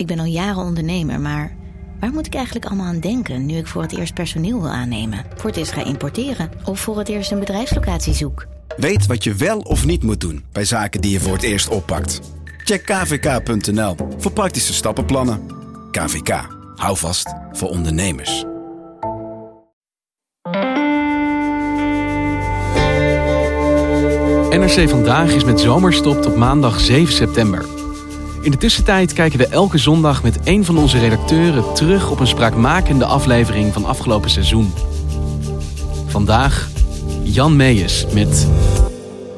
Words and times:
Ik 0.00 0.06
ben 0.06 0.18
al 0.18 0.24
jaren 0.24 0.62
ondernemer, 0.62 1.20
maar 1.20 1.56
waar 2.00 2.12
moet 2.12 2.26
ik 2.26 2.34
eigenlijk 2.34 2.66
allemaal 2.66 2.86
aan 2.86 3.00
denken 3.00 3.46
nu 3.46 3.56
ik 3.56 3.66
voor 3.66 3.82
het 3.82 3.98
eerst 3.98 4.14
personeel 4.14 4.60
wil 4.60 4.70
aannemen, 4.70 5.24
voor 5.36 5.50
het 5.50 5.58
eerst 5.58 5.72
ga 5.72 5.84
importeren 5.84 6.50
of 6.64 6.80
voor 6.80 6.98
het 6.98 7.08
eerst 7.08 7.30
een 7.30 7.38
bedrijfslocatie 7.38 8.14
zoek? 8.14 8.46
Weet 8.76 9.06
wat 9.06 9.24
je 9.24 9.34
wel 9.34 9.58
of 9.58 9.86
niet 9.86 10.02
moet 10.02 10.20
doen 10.20 10.44
bij 10.52 10.64
zaken 10.64 11.00
die 11.00 11.10
je 11.10 11.20
voor 11.20 11.32
het 11.32 11.42
eerst 11.42 11.68
oppakt. 11.68 12.20
Check 12.64 12.86
kvk.nl 12.86 13.96
voor 14.18 14.32
praktische 14.32 14.72
stappenplannen. 14.72 15.40
KVK, 15.90 16.46
hou 16.74 16.96
vast 16.96 17.34
voor 17.52 17.68
ondernemers. 17.68 18.44
NRC 24.50 24.88
Vandaag 24.88 25.34
is 25.34 25.44
met 25.44 25.60
zomerstop 25.60 26.22
tot 26.22 26.36
maandag 26.36 26.80
7 26.80 27.14
september. 27.14 27.79
In 28.42 28.50
de 28.50 28.56
tussentijd 28.56 29.12
kijken 29.12 29.38
we 29.38 29.46
elke 29.46 29.78
zondag 29.78 30.22
met 30.22 30.38
een 30.44 30.64
van 30.64 30.78
onze 30.78 30.98
redacteuren 30.98 31.74
terug 31.74 32.10
op 32.10 32.20
een 32.20 32.26
spraakmakende 32.26 33.04
aflevering 33.04 33.72
van 33.72 33.84
afgelopen 33.84 34.30
seizoen. 34.30 34.72
Vandaag 36.06 36.68
Jan 37.22 37.56
Meijers 37.56 38.06
met 38.06 38.48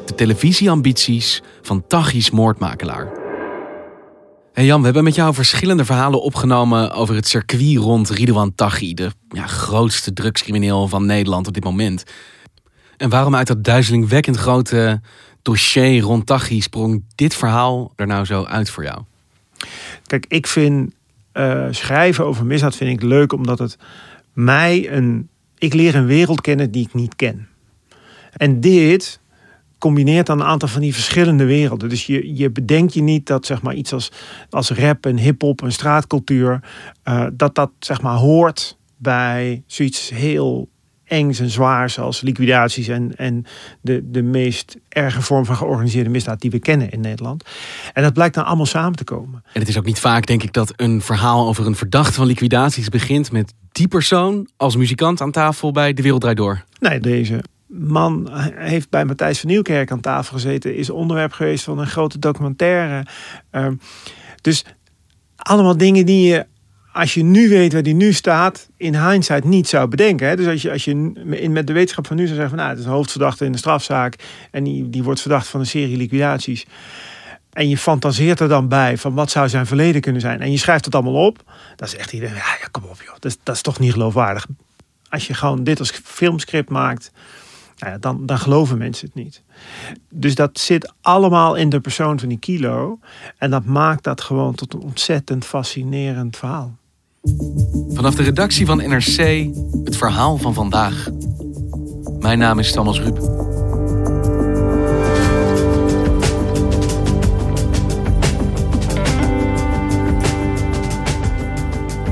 de 0.07 0.15
televisieambities 0.15 1.43
van 1.63 1.87
Taghi's 1.87 2.31
moordmakelaar. 2.31 3.13
Hey 4.53 4.65
Jan, 4.65 4.79
we 4.79 4.85
hebben 4.85 5.05
met 5.05 5.15
jou 5.15 5.35
verschillende 5.35 5.85
verhalen 5.85 6.23
opgenomen 6.23 6.93
over 6.93 7.15
het 7.15 7.29
circuit 7.29 7.77
rond 7.77 8.11
Ridouan 8.11 8.55
Taghi, 8.55 8.95
de 8.95 9.11
ja, 9.29 9.47
grootste 9.47 10.13
drugscrimineel 10.13 10.89
van 10.89 11.07
Nederland 11.07 11.47
op 11.47 11.55
dit 11.55 11.65
moment. 11.65 12.05
En 12.97 13.09
waarom 13.09 13.35
uit 13.35 13.47
dat 13.47 13.65
duizelingwekkend 13.65 14.37
grote 14.37 15.01
dossier 15.43 16.03
rond 16.03 16.27
Taghi 16.27 16.61
sprong 16.61 17.03
dit 17.15 17.35
verhaal 17.35 17.93
er 17.97 18.07
nou 18.07 18.25
zo 18.25 18.45
uit 18.45 18.71
voor 18.71 18.85
jou? 18.85 19.03
Kijk, 20.07 20.25
ik 20.29 20.47
vind 20.47 20.95
uh, 21.35 21.67
schrijven 21.71 22.27
over 22.27 22.47
misdaad 22.47 22.77
vind 22.77 22.91
ik 22.91 23.09
leuk 23.09 23.33
omdat 23.33 23.59
het 23.59 23.79
mij 24.33 24.93
een. 24.93 25.29
Ik 25.59 25.75
leer 25.75 25.95
een 25.95 26.07
wereld 26.07 26.41
kennen 26.41 26.71
die 26.71 26.87
ik 26.87 26.95
niet 26.95 27.17
ken. 27.17 27.49
En 28.37 28.61
dit 28.61 29.21
combineert 29.79 30.27
dan 30.27 30.41
een 30.41 30.47
aantal 30.47 30.69
van 30.69 30.81
die 30.81 30.95
verschillende 30.95 31.45
werelden. 31.45 31.89
Dus 31.89 32.07
je, 32.07 32.37
je 32.37 32.51
bedenkt 32.51 32.95
je 32.95 33.03
niet 33.03 33.27
dat 33.27 33.47
zeg 33.47 33.63
maar, 33.63 33.75
iets 33.75 33.93
als, 33.93 34.13
als 34.51 34.71
rap 34.71 35.07
en 35.07 35.17
hip-hop 35.17 35.63
en 35.63 35.73
straatcultuur. 35.73 36.61
Uh, 37.05 37.27
dat 37.33 37.55
dat 37.55 37.71
zeg 37.79 38.03
maar, 38.03 38.17
hoort 38.17 38.77
bij 38.97 39.63
zoiets 39.67 40.11
heel 40.11 40.69
engs 41.13 41.41
en 41.41 41.51
zwaars 41.51 41.99
als 41.99 42.21
liquidaties 42.21 42.89
en, 42.89 43.17
en 43.17 43.45
de, 43.81 44.11
de 44.11 44.23
meest 44.23 44.77
erge 44.89 45.23
vorm 45.23 45.45
van 45.45 45.57
georganiseerde 45.57 46.11
misdaad 46.11 46.41
die 46.41 46.51
we 46.51 46.59
kennen 46.59 46.91
in 46.91 47.01
Nederland. 47.01 47.45
En 47.93 48.03
dat 48.03 48.13
blijkt 48.13 48.35
dan 48.35 48.45
allemaal 48.45 48.67
samen 48.67 48.97
te 48.97 49.05
komen. 49.05 49.43
En 49.53 49.61
het 49.61 49.69
is 49.69 49.79
ook 49.79 49.85
niet 49.85 50.01
vaak, 50.01 50.27
denk 50.27 50.43
ik, 50.43 50.53
dat 50.53 50.73
een 50.77 51.01
verhaal 51.01 51.47
over 51.49 51.67
een 51.67 51.77
verdachte 51.77 52.13
van 52.13 52.27
liquidaties 52.27 52.89
begint 52.89 53.33
met 53.33 53.55
die 53.73 53.89
persoon 53.89 54.49
als 54.57 54.77
muzikant 54.77 55.21
aan 55.21 55.31
tafel 55.31 55.73
bij 55.73 55.93
De 55.93 56.03
Wereld 56.03 56.21
Draait 56.21 56.37
Door. 56.37 56.65
Nee, 56.79 57.01
deze 57.01 57.43
man 57.67 58.29
heeft 58.55 58.91
bij 58.91 59.05
Matthijs 59.05 59.41
van 59.41 59.51
Nieuwkerk 59.51 59.91
aan 59.91 60.01
tafel 60.01 60.35
gezeten, 60.35 60.77
is 60.77 60.91
onderwerp 60.91 61.33
geweest 61.33 61.65
van 61.65 61.79
een 61.79 61.87
grote 61.87 62.19
documentaire. 62.19 63.07
Uh, 63.53 63.67
dus 64.41 64.65
allemaal 65.37 65.77
dingen 65.77 66.07
die 66.07 66.29
je 66.29 66.47
als 66.93 67.15
je 67.15 67.23
nu 67.23 67.49
weet 67.49 67.73
waar 67.73 67.83
die 67.83 67.95
nu 67.95 68.13
staat, 68.13 68.69
in 68.77 69.09
hindsight 69.09 69.45
niet 69.45 69.69
zou 69.69 69.89
bedenken. 69.89 70.29
Hè? 70.29 70.37
Dus 70.37 70.47
als 70.47 70.63
je, 70.63 70.71
als 70.71 70.85
je 70.85 70.95
met 71.51 71.67
de 71.67 71.73
wetenschap 71.73 72.07
van 72.07 72.17
nu 72.17 72.27
zou 72.27 72.35
zeggen: 72.35 72.57
van, 72.57 72.59
nou, 72.59 72.71
het 72.71 72.81
is 72.81 72.85
een 72.85 72.97
hoofdverdachte 72.97 73.45
in 73.45 73.53
de 73.53 73.59
strafzaak 73.59 74.15
en 74.51 74.65
die, 74.65 74.91
die 74.91 75.03
wordt 75.03 75.21
verdacht 75.21 75.47
van 75.47 75.61
een 75.61 75.67
serie 75.67 75.97
liquidaties. 75.97 76.67
En 77.53 77.69
je 77.69 77.79
fantaseert 77.79 78.41
er 78.41 78.49
dan 78.49 78.69
bij 78.69 78.99
van 78.99 79.15
wat 79.15 79.31
zou 79.31 79.49
zijn 79.49 79.67
verleden 79.67 80.01
kunnen 80.01 80.21
zijn. 80.21 80.41
En 80.41 80.51
je 80.51 80.59
schrijft 80.59 80.85
het 80.85 80.95
allemaal 80.95 81.27
op. 81.27 81.43
Is 81.77 81.97
echt 81.97 82.13
iedereen. 82.13 82.35
Ja, 82.35 82.57
ja 82.61 82.67
kom 82.71 82.83
op 82.85 83.03
joh. 83.03 83.13
Dat 83.13 83.25
is, 83.25 83.37
dat 83.43 83.55
is 83.55 83.63
toch 83.63 83.79
niet 83.79 83.93
geloofwaardig. 83.93 84.47
Als 85.09 85.27
je 85.27 85.35
gewoon 85.35 85.65
dit 85.65 85.79
als 85.79 85.91
filmscript 86.05 86.71
maakt. 86.71 87.13
Nou 87.79 87.99
dan, 87.99 88.27
dan 88.27 88.39
geloven 88.39 88.79
mensen 88.79 89.07
het 89.07 89.15
niet. 89.15 89.43
Dus 90.09 90.35
dat 90.35 90.59
zit 90.59 90.93
allemaal 91.01 91.55
in 91.55 91.69
de 91.69 91.81
persoon 91.81 92.19
van 92.19 92.29
die 92.29 92.39
kilo. 92.39 92.99
En 93.39 93.51
dat 93.51 93.65
maakt 93.65 94.05
dat 94.05 94.21
gewoon 94.21 94.55
tot 94.55 94.75
een 94.75 94.81
ontzettend 94.81 95.45
fascinerend 95.45 96.37
verhaal. 96.37 96.77
Vanaf 97.89 98.15
de 98.15 98.23
redactie 98.23 98.67
van 98.67 98.77
NRC 98.77 99.47
het 99.85 99.97
verhaal 99.97 100.37
van 100.37 100.55
vandaag. 100.55 101.09
Mijn 102.19 102.39
naam 102.39 102.59
is 102.59 102.73
Thomas 102.73 103.01
Rup. 103.01 103.19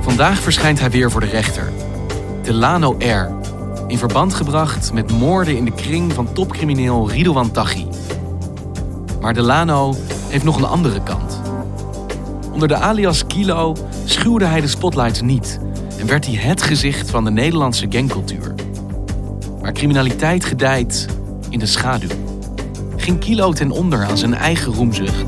Vandaag 0.00 0.38
verschijnt 0.38 0.80
hij 0.80 0.90
weer 0.90 1.10
voor 1.10 1.20
de 1.20 1.26
rechter. 1.26 1.72
Delano 2.42 2.96
R. 2.98 3.28
In 3.86 3.98
verband 3.98 4.34
gebracht 4.34 4.92
met 4.92 5.12
moorden 5.12 5.56
in 5.56 5.64
de 5.64 5.72
kring 5.72 6.12
van 6.12 6.32
topcrimineel 6.32 7.10
Ridouan 7.10 7.50
Taghi. 7.50 7.86
Maar 9.20 9.34
Delano 9.34 9.94
heeft 10.28 10.44
nog 10.44 10.56
een 10.56 10.64
andere 10.64 11.02
kant. 11.02 11.39
Onder 12.60 12.78
de 12.78 12.84
alias 12.84 13.26
Kilo 13.26 13.76
schuwde 14.04 14.44
hij 14.44 14.60
de 14.60 14.66
spotlights 14.66 15.20
niet 15.20 15.60
en 15.98 16.06
werd 16.06 16.26
hij 16.26 16.34
het 16.34 16.62
gezicht 16.62 17.10
van 17.10 17.24
de 17.24 17.30
Nederlandse 17.30 17.86
gangcultuur. 17.88 18.54
Maar 19.60 19.72
criminaliteit 19.72 20.44
gedijt 20.44 21.06
in 21.48 21.58
de 21.58 21.66
schaduw. 21.66 22.08
Ging 22.96 23.18
Kilo 23.18 23.52
ten 23.52 23.70
onder 23.70 24.04
aan 24.04 24.18
zijn 24.18 24.34
eigen 24.34 24.72
roemzucht. 24.72 25.24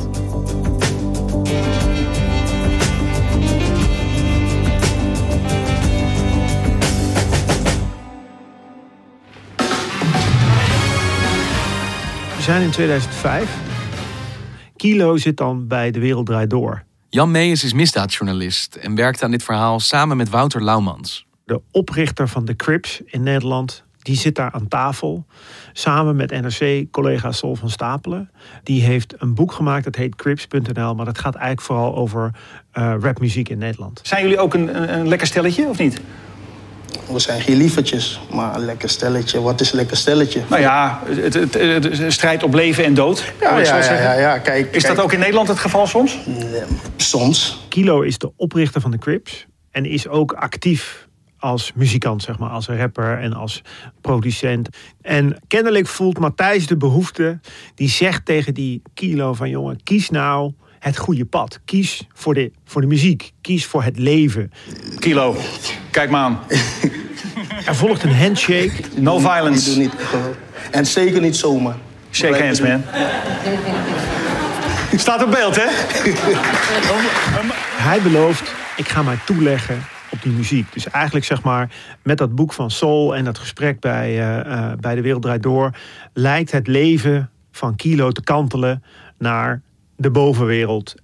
We 12.37 12.43
zijn 12.43 12.63
in 12.63 12.71
2005. 12.71 13.57
Kilo 14.77 15.17
zit 15.17 15.37
dan 15.37 15.67
bij 15.69 15.91
De 15.91 16.01
Wereld 16.01 16.27
Draait 16.27 16.51
Door. 16.51 16.85
Jan 17.15 17.31
Meijers 17.31 17.65
is 17.65 17.73
misdaadjournalist 17.73 18.75
en 18.75 18.95
werkt 18.95 19.23
aan 19.23 19.31
dit 19.31 19.43
verhaal 19.43 19.81
samen 19.81 20.17
met 20.17 20.29
Wouter 20.29 20.63
Laumans. 20.63 21.27
De 21.45 21.61
oprichter 21.71 22.29
van 22.29 22.45
de 22.45 22.57
Crips 22.57 23.01
in 23.05 23.23
Nederland, 23.23 23.85
die 23.99 24.17
zit 24.17 24.35
daar 24.35 24.51
aan 24.53 24.69
tafel. 24.69 25.27
Samen 25.73 26.17
met 26.17 26.31
NRC-collega 26.31 27.33
Sol 27.33 27.55
van 27.55 27.71
Stapelen. 27.71 28.31
Die 28.63 28.83
heeft 28.83 29.15
een 29.19 29.35
boek 29.35 29.53
gemaakt, 29.53 29.85
dat 29.85 29.97
heet 29.97 30.17
Crips.nl. 30.17 30.95
Maar 30.95 31.05
dat 31.05 31.19
gaat 31.19 31.35
eigenlijk 31.35 31.67
vooral 31.67 31.97
over 31.97 32.31
uh, 32.75 32.95
rapmuziek 33.01 33.49
in 33.49 33.59
Nederland. 33.59 34.01
Zijn 34.03 34.23
jullie 34.23 34.39
ook 34.39 34.55
een, 34.55 34.77
een, 34.77 34.95
een 34.95 35.09
lekker 35.09 35.27
stelletje, 35.27 35.67
of 35.69 35.79
niet? 35.79 36.01
We 37.13 37.19
zijn 37.19 37.41
geen 37.41 37.57
lievertjes, 37.57 38.21
maar 38.31 38.55
een 38.55 38.65
lekker 38.65 38.89
stelletje. 38.89 39.41
Wat 39.41 39.61
is 39.61 39.71
een 39.71 39.77
lekker 39.77 39.97
stelletje? 39.97 40.43
Nou 40.49 40.63
ja, 40.63 41.03
het, 41.05 41.35
het, 41.35 41.55
het, 41.55 42.13
strijd 42.13 42.43
op 42.43 42.55
leven 42.55 42.85
en 42.85 42.95
dood. 42.95 43.33
Ja, 43.41 43.59
ja, 43.59 43.77
ja, 43.77 43.93
ja, 43.93 44.13
ja, 44.13 44.39
Kijk, 44.39 44.75
is 44.75 44.83
dat 44.83 45.01
ook 45.01 45.13
in 45.13 45.19
Nederland 45.19 45.49
het 45.49 45.59
geval 45.59 45.87
soms? 45.87 46.19
Nee, 46.25 46.63
soms. 46.97 47.67
Kilo 47.69 48.01
is 48.01 48.19
de 48.19 48.33
oprichter 48.37 48.81
van 48.81 48.91
de 48.91 48.99
Crips. 48.99 49.47
En 49.71 49.85
is 49.85 50.09
ook 50.09 50.33
actief 50.33 51.09
als 51.39 51.73
muzikant, 51.75 52.23
zeg 52.23 52.39
maar, 52.39 52.51
als 52.51 52.67
rapper 52.67 53.19
en 53.19 53.33
als 53.33 53.63
producent. 54.01 54.69
En 55.01 55.43
kennelijk 55.47 55.87
voelt 55.87 56.19
Matthijs 56.19 56.67
de 56.67 56.77
behoefte, 56.77 57.41
die 57.75 57.89
zegt 57.89 58.25
tegen 58.25 58.55
die 58.55 58.83
Kilo 58.95 59.35
van 59.35 59.49
jongen, 59.49 59.83
kies 59.83 60.11
nou 60.11 60.53
het 60.83 60.97
goede 60.97 61.25
pad. 61.25 61.61
Kies 61.65 62.07
voor 62.13 62.35
de, 62.35 62.53
voor 62.65 62.81
de 62.81 62.87
muziek. 62.87 63.33
Kies 63.41 63.67
voor 63.67 63.83
het 63.83 63.99
leven. 63.99 64.53
Kilo, 64.99 65.37
kijk 65.91 66.11
maar 66.11 66.21
aan. 66.21 66.39
Er 67.67 67.75
volgt 67.75 68.03
een 68.03 68.15
handshake. 68.15 68.73
No 68.97 69.19
violence. 69.19 69.71
Ik 69.71 69.75
doe 69.75 69.85
niet, 69.85 69.95
en 70.71 70.87
zeker 70.87 71.21
niet 71.21 71.37
zomaar. 71.37 71.77
Shake 72.11 72.43
hands, 72.43 72.61
man. 72.61 72.83
Staat 74.97 75.25
op 75.25 75.31
beeld, 75.31 75.57
hè? 75.57 75.67
Hij 77.83 78.03
belooft, 78.03 78.55
ik 78.77 78.89
ga 78.89 79.03
mij 79.03 79.19
toeleggen 79.27 79.83
op 80.11 80.23
die 80.23 80.33
muziek. 80.33 80.73
Dus 80.73 80.91
eigenlijk 80.91 81.25
zeg 81.25 81.43
maar, 81.43 81.71
met 82.03 82.19
dat 82.19 82.35
boek 82.35 82.53
van 82.53 82.71
Soul 82.71 83.17
en 83.17 83.25
dat 83.25 83.39
gesprek 83.39 83.81
bij, 83.81 84.11
uh, 84.11 84.47
uh, 84.47 84.73
bij 84.81 84.95
De 84.95 85.01
Wereld 85.03 85.23
Draait 85.23 85.43
Door... 85.43 85.71
lijkt 86.13 86.53
het 86.53 86.67
leven 86.67 87.31
van 87.53 87.77
Kilo 87.77 88.11
te 88.11 88.23
kantelen 88.23 88.83
naar 89.19 89.63
de 89.97 90.11
bovenwereld. 90.11 90.95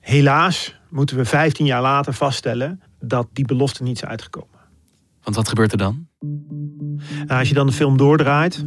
Helaas 0.00 0.80
moeten 0.90 1.16
we 1.16 1.24
15 1.24 1.66
jaar 1.66 1.82
later 1.82 2.14
vaststellen 2.14 2.80
dat 3.00 3.28
die 3.32 3.44
belofte 3.44 3.82
niet 3.82 3.96
is 3.96 4.04
uitgekomen. 4.04 4.58
Want 5.22 5.36
wat 5.36 5.48
gebeurt 5.48 5.72
er 5.72 5.78
dan? 5.78 6.06
Nou, 7.26 7.38
als 7.38 7.48
je 7.48 7.54
dan 7.54 7.66
de 7.66 7.72
film 7.72 7.96
doordraait, 7.96 8.64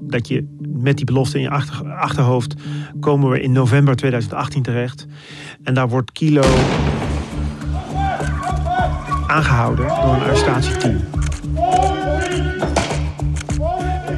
dat 0.00 0.28
je 0.28 0.56
met 0.68 0.96
die 0.96 1.04
belofte 1.04 1.36
in 1.36 1.42
je 1.42 1.50
achter, 1.50 1.92
achterhoofd 1.92 2.54
komen 3.00 3.30
we 3.30 3.40
in 3.40 3.52
november 3.52 3.96
2018 3.96 4.62
terecht. 4.62 5.06
En 5.62 5.74
daar 5.74 5.88
wordt 5.88 6.12
Kilo 6.12 6.42
aangehouden 9.26 9.86
door 9.88 10.14
een 10.14 10.20
arrestatieteam. 10.20 11.00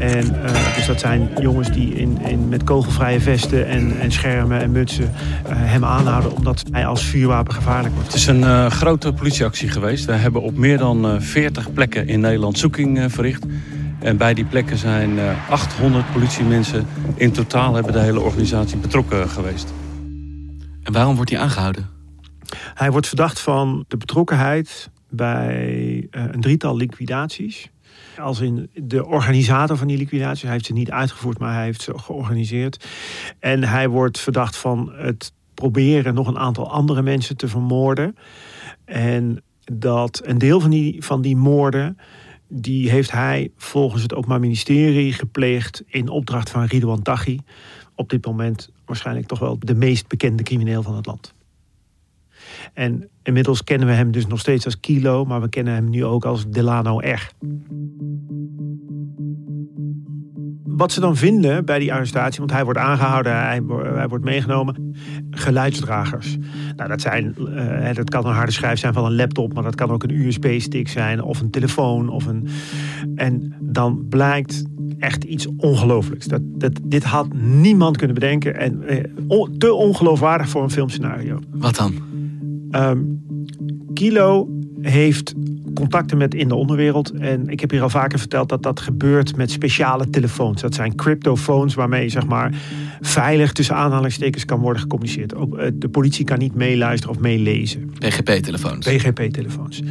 En 0.00 0.44
eh, 0.44 0.69
dat 0.90 1.00
zijn 1.00 1.30
jongens 1.40 1.72
die 1.72 1.94
in, 1.94 2.18
in, 2.26 2.48
met 2.48 2.64
kogelvrije 2.64 3.20
vesten 3.20 3.66
en, 3.66 4.00
en 4.00 4.12
schermen 4.12 4.60
en 4.60 4.72
mutsen 4.72 5.04
eh, 5.04 5.52
hem 5.54 5.84
aanhouden 5.84 6.36
omdat 6.36 6.62
hij 6.70 6.86
als 6.86 7.04
vuurwapen 7.04 7.54
gevaarlijk 7.54 7.94
wordt. 7.94 8.08
Het 8.08 8.16
is 8.16 8.26
een 8.26 8.44
eh, 8.44 8.66
grote 8.66 9.12
politieactie 9.12 9.68
geweest. 9.68 10.04
We 10.04 10.12
hebben 10.12 10.42
op 10.42 10.56
meer 10.56 10.78
dan 10.78 11.06
eh, 11.06 11.20
40 11.20 11.72
plekken 11.72 12.08
in 12.08 12.20
Nederland 12.20 12.58
zoeking 12.58 12.98
eh, 12.98 13.04
verricht. 13.08 13.44
En 13.98 14.16
bij 14.16 14.34
die 14.34 14.44
plekken 14.44 14.76
zijn 14.76 15.18
eh, 15.18 15.50
800 15.50 16.12
politiemensen 16.12 16.86
in 17.14 17.32
totaal 17.32 17.74
hebben 17.74 17.92
de 17.92 18.00
hele 18.00 18.20
organisatie 18.20 18.76
betrokken 18.76 19.28
geweest. 19.28 19.72
En 20.82 20.92
waarom 20.92 21.16
wordt 21.16 21.30
hij 21.30 21.40
aangehouden? 21.40 21.88
Hij 22.74 22.90
wordt 22.90 23.06
verdacht 23.06 23.40
van 23.40 23.84
de 23.88 23.96
betrokkenheid 23.96 24.90
bij 25.08 26.06
eh, 26.10 26.22
een 26.30 26.40
drietal 26.40 26.76
liquidaties. 26.76 27.70
Als 28.18 28.40
in 28.40 28.70
de 28.74 29.06
organisator 29.06 29.76
van 29.76 29.86
die 29.86 29.96
liquidaties. 29.96 30.42
Hij 30.42 30.52
heeft 30.52 30.66
ze 30.66 30.72
niet 30.72 30.90
uitgevoerd, 30.90 31.38
maar 31.38 31.54
hij 31.54 31.64
heeft 31.64 31.82
ze 31.82 31.98
georganiseerd. 31.98 32.86
En 33.38 33.64
hij 33.64 33.88
wordt 33.88 34.18
verdacht 34.18 34.56
van 34.56 34.92
het 34.92 35.32
proberen 35.54 36.14
nog 36.14 36.26
een 36.26 36.38
aantal 36.38 36.70
andere 36.70 37.02
mensen 37.02 37.36
te 37.36 37.48
vermoorden. 37.48 38.16
En 38.84 39.42
dat 39.64 40.20
een 40.24 40.38
deel 40.38 40.60
van 40.60 40.70
die, 40.70 41.04
van 41.04 41.22
die 41.22 41.36
moorden. 41.36 41.98
Die 42.48 42.90
heeft 42.90 43.10
hij 43.10 43.50
volgens 43.56 44.02
het 44.02 44.14
Openbaar 44.14 44.40
Ministerie 44.40 45.12
gepleegd 45.12 45.82
in 45.86 46.08
opdracht 46.08 46.50
van 46.50 46.64
Ridouan 46.64 47.02
Taghi. 47.02 47.38
Op 47.94 48.10
dit 48.10 48.26
moment 48.26 48.70
waarschijnlijk 48.84 49.26
toch 49.26 49.38
wel 49.38 49.58
de 49.58 49.74
meest 49.74 50.08
bekende 50.08 50.42
crimineel 50.42 50.82
van 50.82 50.96
het 50.96 51.06
land. 51.06 51.34
En 52.74 53.08
inmiddels 53.22 53.64
kennen 53.64 53.88
we 53.88 53.94
hem 53.94 54.10
dus 54.10 54.26
nog 54.26 54.38
steeds 54.40 54.64
als 54.64 54.80
Kilo, 54.80 55.24
maar 55.24 55.40
we 55.40 55.48
kennen 55.48 55.74
hem 55.74 55.88
nu 55.88 56.04
ook 56.04 56.24
als 56.24 56.48
Delano 56.48 56.98
R. 56.98 57.30
Wat 60.64 60.92
ze 60.92 61.00
dan 61.00 61.16
vinden 61.16 61.64
bij 61.64 61.78
die 61.78 61.92
arrestatie, 61.92 62.38
want 62.38 62.52
hij 62.52 62.64
wordt 62.64 62.78
aangehouden, 62.78 63.36
hij, 63.36 63.62
wo- 63.62 63.94
hij 63.94 64.08
wordt 64.08 64.24
meegenomen, 64.24 64.94
geluidsdragers. 65.30 66.36
Nou, 66.76 66.88
dat, 66.88 67.00
zijn, 67.00 67.34
eh, 67.54 67.94
dat 67.94 68.10
kan 68.10 68.26
een 68.26 68.34
harde 68.34 68.52
schijf 68.52 68.78
zijn 68.78 68.92
van 68.92 69.04
een 69.04 69.14
laptop, 69.14 69.54
maar 69.54 69.62
dat 69.62 69.74
kan 69.74 69.90
ook 69.90 70.02
een 70.02 70.10
USB-stick 70.10 70.88
zijn 70.88 71.22
of 71.22 71.40
een 71.40 71.50
telefoon. 71.50 72.08
Of 72.08 72.26
een... 72.26 72.48
En 73.14 73.54
dan 73.60 74.06
blijkt 74.08 74.64
echt 74.98 75.24
iets 75.24 75.46
ongelooflijks. 75.56 76.26
Dat, 76.26 76.40
dat, 76.44 76.80
dit 76.82 77.04
had 77.04 77.32
niemand 77.34 77.96
kunnen 77.96 78.14
bedenken 78.14 78.56
en 78.56 78.82
eh, 78.82 79.44
te 79.58 79.72
ongeloofwaardig 79.72 80.48
voor 80.48 80.62
een 80.62 80.70
filmscenario. 80.70 81.38
Wat 81.50 81.76
dan? 81.76 81.94
Ehm, 82.70 82.98
Kilo 83.94 84.48
heeft 84.80 85.34
contacten 85.74 86.18
met 86.18 86.34
in 86.34 86.48
de 86.48 86.54
onderwereld. 86.54 87.10
En 87.10 87.48
ik 87.48 87.60
heb 87.60 87.70
hier 87.70 87.82
al 87.82 87.90
vaker 87.90 88.18
verteld 88.18 88.48
dat 88.48 88.62
dat 88.62 88.80
gebeurt 88.80 89.36
met 89.36 89.50
speciale 89.50 90.10
telefoons. 90.10 90.60
Dat 90.60 90.74
zijn 90.74 90.94
cryptofoons 90.94 91.74
waarmee 91.74 92.08
zeg 92.08 92.26
maar 92.26 92.54
veilig 93.00 93.52
tussen 93.52 93.74
aanhalingstekens 93.76 94.44
kan 94.44 94.60
worden 94.60 94.82
gecommuniceerd. 94.82 95.32
Eh, 95.32 95.40
De 95.74 95.88
politie 95.88 96.24
kan 96.24 96.38
niet 96.38 96.54
meeluisteren 96.54 97.16
of 97.16 97.22
meelezen. 97.22 97.90
PGP-telefoons. 97.98 98.86
PGP-telefoons. 98.86 99.82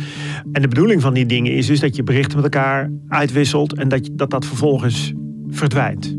En 0.52 0.62
de 0.62 0.68
bedoeling 0.68 1.02
van 1.02 1.14
die 1.14 1.26
dingen 1.26 1.52
is 1.54 1.68
dus 1.68 1.80
dat 1.80 1.96
je 1.96 2.04
berichten 2.04 2.36
met 2.36 2.54
elkaar 2.54 2.92
uitwisselt 3.08 3.74
en 3.74 3.90
dat 3.90 4.10
dat, 4.12 4.30
dat 4.30 4.46
vervolgens 4.46 5.14
verdwijnt. 5.50 6.18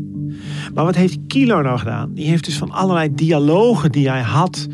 Maar 0.73 0.85
wat 0.85 0.95
heeft 0.95 1.17
Kilo 1.27 1.61
nou 1.61 1.79
gedaan? 1.79 2.13
Die 2.13 2.25
heeft 2.25 2.45
dus 2.45 2.57
van 2.57 2.71
allerlei 2.71 3.15
dialogen 3.15 3.91
die 3.91 4.09
hij 4.09 4.21
had 4.21 4.67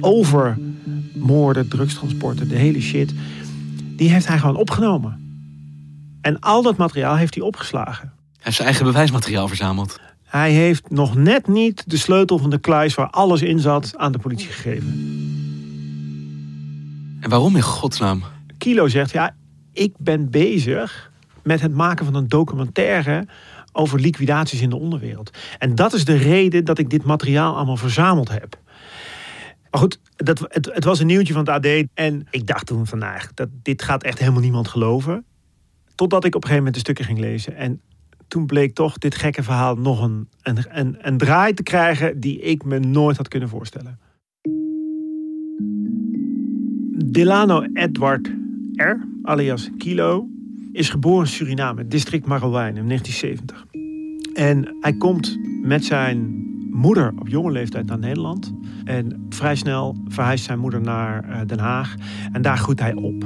over 0.00 0.58
moorden, 1.24 1.68
drugstransporten, 1.68 2.48
de 2.48 2.56
hele 2.56 2.80
shit. 2.80 3.14
Die 3.96 4.10
heeft 4.10 4.26
hij 4.26 4.38
gewoon 4.38 4.56
opgenomen. 4.56 5.22
En 6.20 6.40
al 6.40 6.62
dat 6.62 6.76
materiaal 6.76 7.16
heeft 7.16 7.34
hij 7.34 7.44
opgeslagen. 7.44 8.12
Hij 8.12 8.42
heeft 8.42 8.56
zijn 8.56 8.68
eigen 8.68 8.86
bewijsmateriaal 8.86 9.48
verzameld. 9.48 10.00
Hij 10.22 10.52
heeft 10.52 10.90
nog 10.90 11.14
net 11.14 11.48
niet 11.48 11.82
de 11.86 11.96
sleutel 11.96 12.38
van 12.38 12.50
de 12.50 12.58
kluis 12.58 12.94
waar 12.94 13.10
alles 13.10 13.42
in 13.42 13.58
zat 13.58 13.92
aan 13.96 14.12
de 14.12 14.18
politie 14.18 14.48
gegeven. 14.48 14.88
En 17.20 17.30
waarom 17.30 17.56
in 17.56 17.62
godsnaam? 17.62 18.22
Kilo 18.58 18.88
zegt, 18.88 19.10
ja, 19.10 19.34
ik 19.72 19.94
ben 19.98 20.30
bezig 20.30 21.12
met 21.42 21.60
het 21.60 21.74
maken 21.74 22.04
van 22.04 22.14
een 22.14 22.28
documentaire 22.28 23.26
over 23.72 24.00
liquidaties 24.00 24.60
in 24.60 24.70
de 24.70 24.76
onderwereld. 24.76 25.30
En 25.58 25.74
dat 25.74 25.92
is 25.92 26.04
de 26.04 26.16
reden 26.16 26.64
dat 26.64 26.78
ik 26.78 26.90
dit 26.90 27.04
materiaal 27.04 27.56
allemaal 27.56 27.76
verzameld 27.76 28.28
heb. 28.28 28.58
Maar 29.74 29.82
goed, 29.82 30.00
dat, 30.16 30.38
het, 30.48 30.70
het 30.72 30.84
was 30.84 31.00
een 31.00 31.06
nieuwtje 31.06 31.32
van 31.32 31.44
het 31.48 31.64
AD. 31.64 31.86
En 31.94 32.26
ik 32.30 32.46
dacht 32.46 32.66
toen 32.66 32.86
van, 32.86 33.04
dat, 33.34 33.48
dit 33.62 33.82
gaat 33.82 34.02
echt 34.02 34.18
helemaal 34.18 34.40
niemand 34.40 34.68
geloven. 34.68 35.24
Totdat 35.94 36.24
ik 36.24 36.34
op 36.34 36.42
een 36.42 36.48
gegeven 36.48 36.56
moment 36.56 36.74
de 36.74 36.80
stukken 36.80 37.04
ging 37.04 37.18
lezen. 37.18 37.56
En 37.56 37.80
toen 38.28 38.46
bleek 38.46 38.74
toch 38.74 38.98
dit 38.98 39.14
gekke 39.14 39.42
verhaal 39.42 39.76
nog 39.76 40.02
een, 40.02 40.28
een, 40.42 40.56
een, 40.68 40.96
een 41.00 41.18
draai 41.18 41.54
te 41.54 41.62
krijgen... 41.62 42.20
die 42.20 42.40
ik 42.40 42.64
me 42.64 42.78
nooit 42.78 43.16
had 43.16 43.28
kunnen 43.28 43.48
voorstellen. 43.48 43.98
Delano 47.04 47.62
Edward 47.72 48.32
R., 48.72 48.92
alias 49.22 49.70
Kilo, 49.78 50.28
is 50.72 50.88
geboren 50.88 51.26
in 51.26 51.32
Suriname, 51.32 51.88
district 51.88 52.26
Marowijne, 52.26 52.80
in 52.80 52.86
1970. 52.86 53.66
En 54.34 54.76
hij 54.80 54.92
komt 54.92 55.38
met 55.62 55.84
zijn 55.84 56.43
moeder 56.74 57.12
op 57.18 57.28
jonge 57.28 57.50
leeftijd 57.50 57.86
naar 57.86 57.98
Nederland. 57.98 58.52
En 58.84 59.26
vrij 59.28 59.56
snel 59.56 59.96
verhuist 60.08 60.44
zijn 60.44 60.58
moeder 60.58 60.80
naar 60.80 61.28
eh, 61.28 61.40
Den 61.46 61.58
Haag. 61.58 61.94
En 62.32 62.42
daar 62.42 62.58
groeit 62.58 62.80
hij 62.80 62.94
op. 62.94 63.24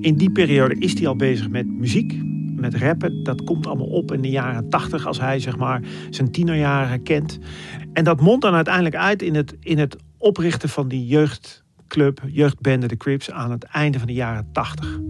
In 0.00 0.14
die 0.16 0.30
periode 0.30 0.74
is 0.78 0.94
hij 0.94 1.06
al 1.06 1.16
bezig 1.16 1.48
met 1.48 1.66
muziek, 1.66 2.20
met 2.56 2.74
rappen. 2.74 3.22
Dat 3.22 3.44
komt 3.44 3.66
allemaal 3.66 3.86
op 3.86 4.12
in 4.12 4.20
de 4.20 4.30
jaren 4.30 4.68
tachtig, 4.68 5.06
als 5.06 5.20
hij 5.20 5.40
zeg 5.40 5.56
maar 5.56 5.82
zijn 6.10 6.30
tienerjaren 6.30 7.02
kent. 7.02 7.38
En 7.92 8.04
dat 8.04 8.20
mondt 8.20 8.42
dan 8.42 8.54
uiteindelijk 8.54 8.96
uit 8.96 9.22
in 9.22 9.34
het, 9.34 9.56
in 9.60 9.78
het 9.78 9.96
oprichten 10.18 10.68
van 10.68 10.88
die 10.88 11.06
jeugdclub, 11.06 12.22
jeugdbende 12.26 12.86
de 12.86 12.96
Crips, 12.96 13.30
aan 13.30 13.50
het 13.50 13.64
einde 13.64 13.98
van 13.98 14.06
de 14.06 14.12
jaren 14.12 14.48
tachtig. 14.52 15.00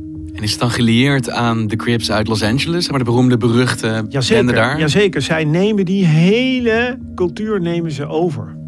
En 0.41 0.47
is 0.47 0.53
het 0.53 0.61
dan 0.61 0.71
gelieerd 0.71 1.31
aan 1.31 1.67
de 1.67 1.77
Crips 1.77 2.11
uit 2.11 2.29
Los 2.29 2.43
Angeles? 2.43 2.89
Maar 2.89 2.99
de 2.99 3.05
beroemde, 3.05 3.37
beruchte 3.37 3.87
bende 3.87 4.11
Jazeker, 4.11 4.55
daar? 4.55 4.79
jazeker. 4.79 5.23
Zij 5.23 5.45
nemen 5.45 5.85
die 5.85 6.07
hele 6.07 6.99
cultuur 7.15 7.61
nemen 7.61 7.93
ze 7.93 8.07
over. 8.07 8.60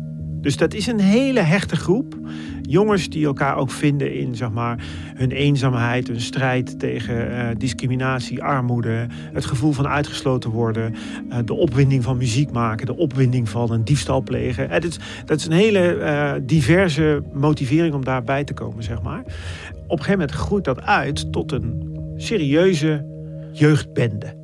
Dus 0.43 0.57
dat 0.57 0.75
is 0.75 0.87
een 0.87 1.01
hele 1.01 1.41
hechte 1.41 1.77
groep. 1.77 2.17
Jongens 2.63 3.09
die 3.09 3.27
elkaar 3.27 3.57
ook 3.57 3.71
vinden 3.71 4.15
in 4.15 4.35
zeg 4.35 4.51
maar, 4.51 4.85
hun 5.15 5.31
eenzaamheid, 5.31 6.09
hun 6.09 6.21
strijd 6.21 6.79
tegen 6.79 7.31
eh, 7.31 7.49
discriminatie, 7.59 8.43
armoede, 8.43 9.07
het 9.33 9.45
gevoel 9.45 9.73
van 9.73 9.89
uitgesloten 9.89 10.51
worden, 10.51 10.95
eh, 11.29 11.39
de 11.45 11.55
opwinding 11.55 12.03
van 12.03 12.17
muziek 12.17 12.51
maken, 12.51 12.87
de 12.87 12.97
opwinding 12.97 13.49
van 13.49 13.73
een 13.73 13.85
diefstal 13.85 14.23
plegen. 14.23 14.71
Het 14.71 14.85
is, 14.85 14.99
dat 15.25 15.39
is 15.39 15.47
een 15.47 15.53
hele 15.53 15.95
eh, 15.95 16.33
diverse 16.43 17.23
motivering 17.33 17.95
om 17.95 18.05
daarbij 18.05 18.45
te 18.45 18.55
komen, 18.55 18.83
zeg 18.83 19.03
maar. 19.03 19.21
Op 19.87 19.99
een 19.99 20.05
gegeven 20.05 20.11
moment 20.11 20.31
groeit 20.31 20.65
dat 20.65 20.81
uit 20.81 21.33
tot 21.33 21.53
een 21.53 21.99
serieuze 22.17 23.07
jeugdbende 23.53 24.41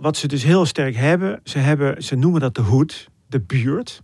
wat 0.00 0.16
ze 0.16 0.28
dus 0.28 0.44
heel 0.44 0.66
sterk 0.66 0.96
hebben, 0.96 1.40
ze, 1.44 1.58
hebben, 1.58 2.02
ze 2.02 2.16
noemen 2.16 2.40
dat 2.40 2.54
de 2.54 2.62
hoed, 2.62 3.08
de 3.30 3.40
buurt. 3.40 4.02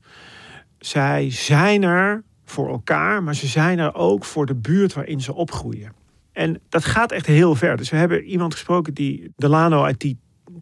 Zij 0.79 1.31
zijn 1.31 1.83
er 1.83 2.23
voor 2.45 2.69
elkaar, 2.69 3.23
maar 3.23 3.35
ze 3.35 3.47
zijn 3.47 3.79
er 3.79 3.95
ook 3.95 4.25
voor 4.25 4.47
de 4.47 4.55
buurt 4.55 4.93
waarin 4.93 5.21
ze 5.21 5.35
opgroeien. 5.35 5.93
En 6.33 6.61
dat 6.69 6.85
gaat 6.85 7.13
echt 7.13 7.27
heel 7.27 7.55
ver. 7.55 7.77
Dus 7.77 7.91
we 7.91 7.97
hebben 7.97 8.25
iemand 8.25 8.53
gesproken 8.53 8.95
die 8.95 9.33
Delano 9.37 9.83
uit 9.83 10.01
die 10.01 10.19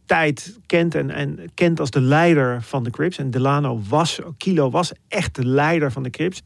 tijd 0.06 0.58
kent 0.66 0.94
en, 0.94 1.10
en 1.10 1.50
kent 1.54 1.80
als 1.80 1.90
de 1.90 2.00
leider 2.00 2.62
van 2.62 2.84
de 2.84 2.90
Crips. 2.90 3.18
En 3.18 3.30
Delano 3.30 3.80
was, 3.88 4.20
Kilo 4.36 4.70
was 4.70 4.92
echt 5.08 5.34
de 5.34 5.46
leider 5.46 5.92
van 5.92 6.02
de 6.02 6.10
Crips. 6.10 6.42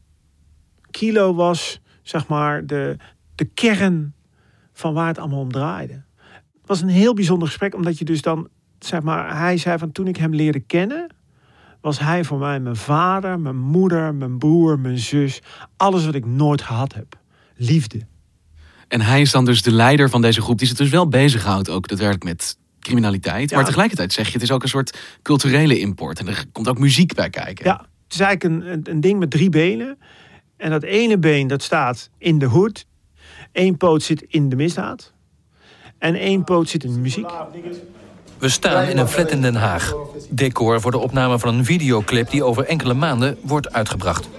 Kilo 0.91 1.33
was, 1.33 1.81
zeg 2.01 2.27
maar, 2.27 2.65
de, 2.65 2.97
de 3.35 3.45
kern 3.45 4.13
van 4.73 4.93
waar 4.93 5.07
het 5.07 5.17
allemaal 5.17 5.39
om 5.39 5.51
draaide. 5.51 6.03
Het 6.33 6.67
was 6.77 6.81
een 6.81 6.87
heel 6.87 7.13
bijzonder 7.13 7.47
gesprek, 7.47 7.75
omdat 7.75 7.97
je 7.97 8.05
dus 8.05 8.21
dan 8.21 8.49
zeg 8.79 9.01
maar, 9.01 9.37
hij 9.37 9.57
zei 9.57 9.77
van 9.77 9.91
toen 9.91 10.07
ik 10.07 10.17
hem 10.17 10.35
leerde 10.35 10.59
kennen, 10.59 11.15
was 11.81 11.99
hij 11.99 12.23
voor 12.23 12.37
mij 12.37 12.59
mijn 12.59 12.75
vader, 12.75 13.39
mijn 13.39 13.57
moeder, 13.57 14.15
mijn 14.15 14.37
broer, 14.37 14.79
mijn 14.79 14.97
zus. 14.97 15.41
Alles 15.77 16.05
wat 16.05 16.15
ik 16.15 16.25
nooit 16.25 16.61
gehad 16.61 16.93
heb. 16.93 17.17
Liefde. 17.55 18.07
En 18.87 19.01
hij 19.01 19.21
is 19.21 19.31
dan 19.31 19.45
dus 19.45 19.61
de 19.61 19.71
leider 19.71 20.09
van 20.09 20.21
deze 20.21 20.41
groep 20.41 20.57
die 20.57 20.67
zich 20.67 20.77
dus 20.77 20.89
wel 20.89 21.07
bezighoudt 21.07 21.69
ook 21.69 21.87
daadwerkelijk 21.87 22.23
met 22.23 22.57
criminaliteit. 22.79 23.49
Ja. 23.49 23.55
Maar 23.55 23.65
tegelijkertijd 23.65 24.13
zeg 24.13 24.27
je, 24.27 24.33
het 24.33 24.41
is 24.41 24.51
ook 24.51 24.63
een 24.63 24.69
soort 24.69 24.97
culturele 25.21 25.79
import. 25.79 26.19
En 26.19 26.27
er 26.27 26.45
komt 26.51 26.67
ook 26.67 26.79
muziek 26.79 27.13
bij 27.13 27.29
kijken. 27.29 27.65
Ja, 27.65 27.85
het 28.03 28.13
is 28.13 28.19
eigenlijk 28.19 28.43
een, 28.43 28.71
een, 28.71 28.81
een 28.89 29.01
ding 29.01 29.19
met 29.19 29.31
drie 29.31 29.49
benen. 29.49 29.97
En 30.57 30.69
dat 30.69 30.83
ene 30.83 31.17
been 31.17 31.47
dat 31.47 31.63
staat 31.63 32.09
in 32.17 32.39
de 32.39 32.45
hoed. 32.45 32.85
Eén 33.51 33.77
poot 33.77 34.03
zit 34.03 34.21
in 34.21 34.49
de 34.49 34.55
misdaad. 34.55 35.13
En 35.97 36.15
één 36.15 36.43
poot 36.43 36.69
zit 36.69 36.83
in 36.83 36.93
de 36.93 36.99
muziek. 36.99 37.29
We 38.39 38.49
staan 38.49 38.87
in 38.87 38.97
een 38.97 39.07
flat 39.07 39.31
in 39.31 39.41
Den 39.41 39.55
Haag. 39.55 39.93
Decor 40.29 40.81
voor 40.81 40.91
de 40.91 40.97
opname 40.97 41.39
van 41.39 41.55
een 41.55 41.65
videoclip 41.65 42.29
die 42.29 42.43
over 42.43 42.65
enkele 42.65 42.93
maanden 42.93 43.37
wordt 43.41 43.73
uitgebracht. 43.73 44.29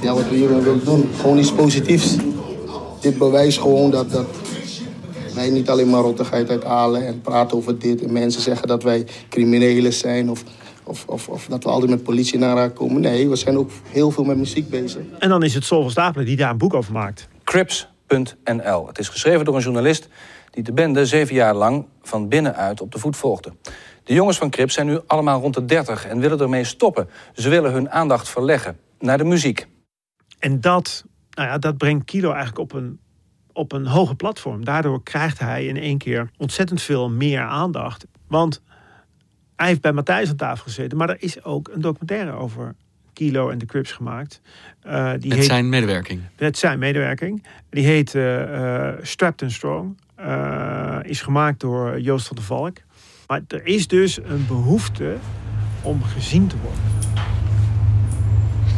Ja, 0.00 0.14
wat 0.14 0.28
we 0.28 0.34
hier 0.34 0.48
willen 0.48 0.84
doen, 0.84 1.10
gewoon 1.20 1.38
iets 1.38 1.52
positiefs. 1.52 2.16
Dit 3.00 3.18
bewijst 3.18 3.60
gewoon 3.60 3.90
dat, 3.90 4.10
dat 4.10 4.26
wij 5.34 5.50
niet 5.50 5.70
alleen 5.70 5.90
maar 5.90 6.00
rottigheid 6.00 6.50
uithalen 6.50 7.06
en 7.06 7.20
praten 7.20 7.56
over 7.56 7.78
dit. 7.78 8.02
En 8.02 8.12
mensen 8.12 8.42
zeggen 8.42 8.68
dat 8.68 8.82
wij 8.82 9.06
criminelen 9.28 9.92
zijn 9.92 10.30
of, 10.30 10.42
of, 10.84 11.04
of, 11.06 11.28
of 11.28 11.46
dat 11.46 11.64
we 11.64 11.70
altijd 11.70 11.90
met 11.90 12.02
politie 12.02 12.38
naar 12.38 12.56
raak 12.56 12.74
komen. 12.74 13.00
Nee, 13.00 13.28
we 13.28 13.36
zijn 13.36 13.58
ook 13.58 13.70
heel 13.90 14.10
veel 14.10 14.24
met 14.24 14.36
muziek 14.36 14.70
bezig. 14.70 15.02
En 15.18 15.28
dan 15.28 15.42
is 15.42 15.54
het 15.54 15.64
Sol 15.64 15.82
van 15.82 15.90
Stapelen 15.90 16.26
die 16.26 16.36
daar 16.36 16.50
een 16.50 16.58
boek 16.58 16.74
over 16.74 16.92
maakt. 16.92 17.28
Crips.nl. 17.44 18.86
Het 18.86 18.98
is 18.98 19.08
geschreven 19.08 19.44
door 19.44 19.56
een 19.56 19.62
journalist 19.62 20.08
die 20.54 20.62
de 20.62 20.72
bende 20.72 21.06
zeven 21.06 21.34
jaar 21.34 21.54
lang 21.54 21.86
van 22.02 22.28
binnenuit 22.28 22.80
op 22.80 22.92
de 22.92 22.98
voet 22.98 23.16
volgde. 23.16 23.52
De 24.04 24.14
jongens 24.14 24.38
van 24.38 24.50
Crips 24.50 24.74
zijn 24.74 24.86
nu 24.86 25.00
allemaal 25.06 25.40
rond 25.40 25.54
de 25.54 25.64
30 25.64 26.06
en 26.06 26.18
willen 26.20 26.40
ermee 26.40 26.64
stoppen. 26.64 27.08
Ze 27.34 27.48
willen 27.48 27.72
hun 27.72 27.90
aandacht 27.90 28.28
verleggen 28.28 28.78
naar 28.98 29.18
de 29.18 29.24
muziek. 29.24 29.66
En 30.38 30.60
dat, 30.60 31.04
nou 31.30 31.48
ja, 31.48 31.58
dat 31.58 31.76
brengt 31.76 32.04
Kilo 32.04 32.28
eigenlijk 32.28 32.58
op 32.58 32.72
een, 32.72 32.98
op 33.52 33.72
een 33.72 33.86
hoger 33.86 34.16
platform. 34.16 34.64
Daardoor 34.64 35.02
krijgt 35.02 35.38
hij 35.38 35.66
in 35.66 35.76
één 35.76 35.98
keer 35.98 36.30
ontzettend 36.36 36.82
veel 36.82 37.10
meer 37.10 37.40
aandacht. 37.40 38.06
Want 38.28 38.62
hij 39.56 39.66
heeft 39.66 39.80
bij 39.80 39.92
Matthijs 39.92 40.28
aan 40.28 40.36
tafel 40.36 40.64
gezeten. 40.64 40.98
Maar 40.98 41.08
er 41.08 41.22
is 41.22 41.44
ook 41.44 41.70
een 41.72 41.80
documentaire 41.80 42.32
over 42.32 42.74
Kilo 43.12 43.50
en 43.50 43.58
de 43.58 43.66
Crips 43.66 43.92
gemaakt. 43.92 44.40
Uh, 44.86 45.10
die 45.18 45.28
Met 45.28 45.38
heet, 45.38 45.44
zijn 45.44 45.68
medewerking. 45.68 46.20
Met 46.38 46.58
zijn 46.58 46.78
medewerking. 46.78 47.46
Die 47.70 47.84
heet 47.84 48.14
uh, 48.14 48.40
uh, 48.40 48.88
Strapped 49.02 49.42
and 49.42 49.52
Strong. 49.52 49.96
Uh, 50.20 50.96
is 51.02 51.20
gemaakt 51.20 51.60
door 51.60 52.00
Joost 52.00 52.26
van 52.26 52.36
der 52.36 52.44
Valk. 52.44 52.76
Maar 53.26 53.40
er 53.48 53.66
is 53.66 53.86
dus 53.86 54.18
een 54.24 54.44
behoefte 54.46 55.16
om 55.82 56.02
gezien 56.02 56.46
te 56.46 56.56
worden. 56.62 56.80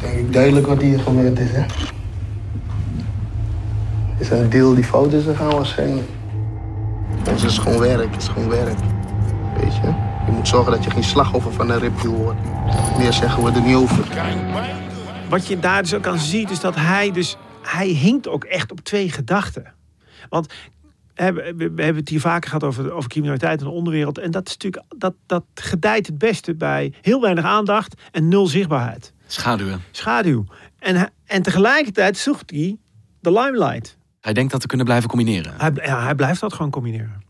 Denk 0.01 0.27
ik 0.27 0.33
duidelijk 0.33 0.67
wat 0.67 0.81
hier 0.81 0.99
gebeurd 0.99 1.39
is, 1.39 1.51
hè? 1.51 1.65
Is 4.19 4.31
een 4.31 4.51
deel 4.51 4.75
die 4.75 4.85
fout 4.85 5.13
is 5.13 5.25
gegaan 5.25 5.51
waarschijnlijk. 5.51 6.09
Het 7.23 7.43
is 7.43 7.59
gewoon 7.59 7.79
werk, 7.79 8.11
het 8.13 8.23
is 8.23 8.29
gewoon 8.29 8.49
werk. 8.49 8.79
Weet 9.57 9.77
je? 9.77 9.95
Je 10.27 10.33
moet 10.33 10.49
zorgen 10.49 10.73
dat 10.73 10.85
je 10.85 10.91
geen 10.91 11.05
slachtoffer 11.05 11.53
van 11.53 11.71
een 11.71 11.79
ripdeal 11.79 12.15
wordt. 12.15 12.41
Meer 12.99 13.13
zeggen 13.13 13.45
we 13.45 13.51
er 13.51 13.61
niet 13.61 13.75
over. 13.75 14.05
Wat 15.29 15.47
je 15.47 15.59
daar 15.59 15.83
dus 15.83 15.95
ook 15.95 16.07
aan 16.07 16.19
ziet, 16.19 16.51
is 16.51 16.61
dat 16.61 16.75
hij 16.75 17.11
dus... 17.11 17.37
Hij 17.63 17.89
hinkt 17.89 18.29
ook 18.29 18.45
echt 18.45 18.73
op 18.73 18.81
twee 18.81 19.11
gedachten. 19.11 19.73
Want 20.29 20.53
we 21.17 21.73
hebben 21.77 21.97
het 21.97 22.09
hier 22.09 22.21
vaker 22.21 22.49
gehad 22.49 22.65
over, 22.65 22.93
over 22.93 23.11
criminaliteit 23.11 23.59
en 23.59 23.65
de 23.65 23.71
onderwereld. 23.71 24.19
En 24.19 24.31
dat, 24.31 24.47
is 24.47 24.53
natuurlijk, 24.53 24.85
dat, 24.97 25.15
dat 25.27 25.45
gedijt 25.55 26.07
het 26.07 26.19
beste 26.19 26.55
bij 26.55 26.93
heel 27.01 27.21
weinig 27.21 27.45
aandacht 27.45 28.01
en 28.13 28.29
nul 28.29 28.47
zichtbaarheid. 28.47 29.13
Schaduwen. 29.27 29.83
Schaduw. 29.91 30.45
En, 30.79 31.13
en 31.25 31.43
tegelijkertijd 31.43 32.17
zoekt 32.17 32.51
hij 32.51 32.77
de 33.21 33.33
limelight. 33.33 33.99
Hij 34.21 34.33
denkt 34.33 34.53
dat 34.53 34.61
te 34.61 34.67
kunnen 34.67 34.87
blijven 34.87 35.09
combineren. 35.09 35.55
Hij, 35.57 35.71
ja, 35.75 36.03
hij 36.03 36.15
blijft 36.15 36.41
dat 36.41 36.53
gewoon 36.53 36.71
combineren. 36.71 37.25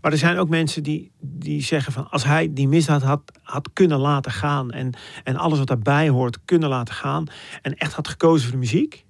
Maar 0.00 0.12
er 0.12 0.18
zijn 0.18 0.38
ook 0.38 0.48
mensen 0.48 0.82
die, 0.82 1.12
die 1.20 1.62
zeggen 1.62 1.92
van 1.92 2.10
als 2.10 2.24
hij 2.24 2.52
die 2.52 2.68
misdaad 2.68 3.02
had, 3.02 3.22
had 3.42 3.70
kunnen 3.72 3.98
laten 3.98 4.32
gaan 4.32 4.70
en, 4.70 4.94
en 5.24 5.36
alles 5.36 5.58
wat 5.58 5.66
daarbij 5.66 6.08
hoort 6.08 6.38
kunnen 6.44 6.68
laten 6.68 6.94
gaan 6.94 7.26
en 7.62 7.74
echt 7.74 7.92
had 7.92 8.08
gekozen 8.08 8.42
voor 8.42 8.52
de 8.52 8.58
muziek, 8.58 9.04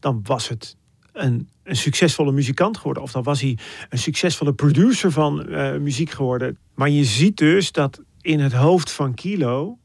dan 0.00 0.20
was 0.22 0.48
het 0.48 0.76
een, 1.12 1.48
een 1.62 1.76
succesvolle 1.76 2.32
muzikant 2.32 2.76
geworden. 2.76 3.02
Of 3.02 3.12
dan 3.12 3.22
was 3.22 3.40
hij 3.40 3.58
een 3.88 3.98
succesvolle 3.98 4.52
producer 4.52 5.12
van 5.12 5.46
uh, 5.48 5.76
muziek 5.76 6.10
geworden. 6.10 6.58
Maar 6.74 6.90
je 6.90 7.04
ziet 7.04 7.36
dus 7.36 7.72
dat 7.72 8.00
in 8.20 8.40
het 8.40 8.52
hoofd 8.52 8.90
van 8.92 9.14
Kilo 9.14 9.78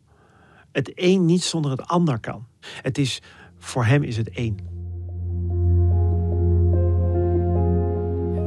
het 0.72 0.92
een 0.96 1.26
niet 1.26 1.44
zonder 1.44 1.72
het 1.72 1.82
ander 1.82 2.20
kan. 2.20 2.46
Het 2.82 2.98
is, 2.98 3.22
voor 3.60 3.86
hem 3.86 4.04
is 4.04 4.18
het 4.18 4.30
één. 4.30 4.58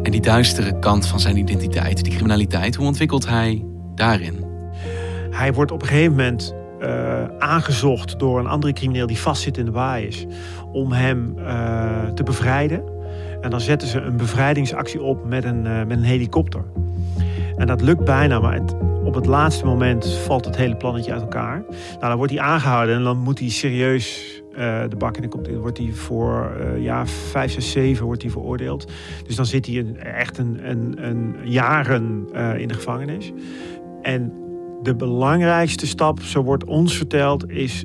En 0.02 0.10
die 0.10 0.20
duistere 0.20 0.78
kant 0.78 1.06
van 1.06 1.20
zijn 1.20 1.36
identiteit, 1.36 2.04
die 2.04 2.12
criminaliteit, 2.12 2.74
hoe 2.74 2.86
ontwikkelt 2.86 3.26
hij 3.26 3.64
daarin? 3.94 4.44
Hij 5.30 5.52
wordt 5.52 5.70
op 5.70 5.82
een 5.82 5.88
gegeven 5.88 6.16
moment 6.16 6.54
uh, 6.80 7.24
aangezocht 7.38 8.18
door 8.18 8.38
een 8.38 8.46
andere 8.46 8.72
crimineel 8.72 9.06
die 9.06 9.18
vastzit 9.18 9.58
in 9.58 9.64
de 9.64 9.70
baai 9.70 10.06
is. 10.06 10.26
Om 10.72 10.92
hem 10.92 11.34
uh, 11.38 12.08
te 12.14 12.22
bevrijden. 12.22 12.82
En 13.40 13.50
dan 13.50 13.60
zetten 13.60 13.88
ze 13.88 14.00
een 14.00 14.16
bevrijdingsactie 14.16 15.02
op 15.02 15.24
met 15.24 15.44
een, 15.44 15.64
uh, 15.64 15.84
met 15.84 15.96
een 15.96 16.02
helikopter. 16.02 16.64
En 17.56 17.66
dat 17.66 17.80
lukt 17.80 18.04
bijna, 18.04 18.40
maar 18.40 18.54
het, 18.54 18.74
op 19.04 19.14
het 19.14 19.26
laatste 19.26 19.64
moment 19.64 20.06
valt 20.06 20.44
het 20.44 20.56
hele 20.56 20.76
plannetje 20.76 21.12
uit 21.12 21.22
elkaar. 21.22 21.62
Nou, 21.70 22.00
dan 22.00 22.16
wordt 22.16 22.32
hij 22.32 22.40
aangehouden 22.42 22.96
en 22.96 23.02
dan 23.02 23.18
moet 23.18 23.38
hij 23.38 23.48
serieus 23.48 24.36
de 24.88 24.96
bak 24.98 25.16
in. 25.16 25.28
Komt, 25.28 25.48
wordt 25.48 25.78
hij 25.78 25.92
voor 25.92 26.52
ja, 26.78 27.06
vijf, 27.06 27.52
zes, 27.52 27.70
zeven 27.70 28.06
wordt 28.06 28.22
hij 28.22 28.30
veroordeeld. 28.30 28.92
Dus 29.26 29.36
dan 29.36 29.46
zit 29.46 29.66
hij 29.66 29.76
een, 29.76 30.00
echt 30.00 30.38
een, 30.38 30.60
een, 30.62 30.94
een 31.06 31.36
jaren 31.42 32.28
in 32.56 32.68
de 32.68 32.74
gevangenis. 32.74 33.32
En 34.02 34.32
de 34.82 34.94
belangrijkste 34.94 35.86
stap, 35.86 36.22
zo 36.22 36.42
wordt 36.42 36.64
ons 36.64 36.96
verteld, 36.96 37.50
is 37.50 37.84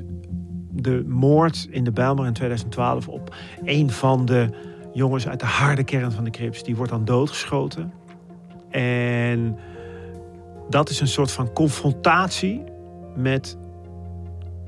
de 0.72 1.04
moord 1.08 1.66
in 1.70 1.84
de 1.84 1.92
Bijlmer 1.92 2.26
in 2.26 2.32
2012 2.32 3.08
op 3.08 3.34
een 3.64 3.90
van 3.90 4.24
de 4.24 4.48
jongens 4.92 5.28
uit 5.28 5.40
de 5.40 5.46
harde 5.46 5.84
kern 5.84 6.12
van 6.12 6.24
de 6.24 6.30
Crips. 6.30 6.62
Die 6.62 6.76
wordt 6.76 6.90
dan 6.90 7.04
doodgeschoten. 7.04 7.92
En 8.70 9.58
dat 10.68 10.90
is 10.90 11.00
een 11.00 11.08
soort 11.08 11.32
van 11.32 11.52
confrontatie 11.52 12.62
met 13.16 13.56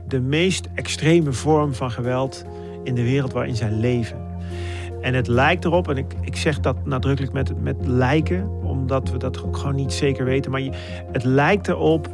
de 0.09 0.21
meest 0.21 0.68
extreme 0.75 1.33
vorm 1.33 1.75
van 1.75 1.90
geweld 1.90 2.45
in 2.85 2.95
de 2.95 3.02
wereld 3.02 3.33
waarin 3.33 3.56
zij 3.56 3.71
leven. 3.71 4.25
En 5.00 5.14
het 5.14 5.26
lijkt 5.26 5.64
erop, 5.64 5.88
en 5.88 5.97
ik, 5.97 6.14
ik 6.21 6.37
zeg 6.37 6.61
dat 6.61 6.87
nadrukkelijk 6.87 7.33
met, 7.33 7.62
met 7.62 7.76
lijken, 7.87 8.50
omdat 8.62 9.11
we 9.11 9.18
dat 9.18 9.45
ook 9.45 9.56
gewoon 9.56 9.75
niet 9.75 9.92
zeker 9.92 10.25
weten. 10.25 10.50
Maar 10.50 10.61
je, 10.61 10.71
het 11.12 11.25
lijkt 11.25 11.68
erop 11.68 12.09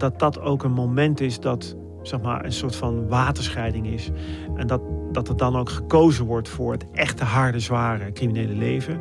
dat 0.00 0.18
dat 0.18 0.40
ook 0.40 0.62
een 0.62 0.72
moment 0.72 1.20
is 1.20 1.40
dat 1.40 1.76
zeg 2.02 2.20
maar, 2.20 2.44
een 2.44 2.52
soort 2.52 2.76
van 2.76 3.08
waterscheiding 3.08 3.86
is. 3.86 4.10
En 4.56 4.66
dat, 4.66 4.80
dat 5.12 5.28
er 5.28 5.36
dan 5.36 5.56
ook 5.56 5.70
gekozen 5.70 6.24
wordt 6.24 6.48
voor 6.48 6.72
het 6.72 6.84
echte 6.92 7.24
harde, 7.24 7.60
zware 7.60 8.12
criminele 8.12 8.54
leven. 8.54 9.00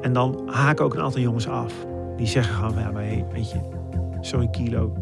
En 0.00 0.12
dan 0.12 0.48
haken 0.50 0.84
ook 0.84 0.94
een 0.94 1.00
aantal 1.00 1.20
jongens 1.20 1.48
af. 1.48 1.72
Die 2.16 2.26
zeggen 2.26 2.54
gewoon, 2.54 2.78
ja, 2.78 2.90
maar 2.90 3.02
hey, 3.02 3.26
weet 3.32 3.50
je, 3.50 3.60
sorry 4.20 4.48
Kilo, 4.48 4.92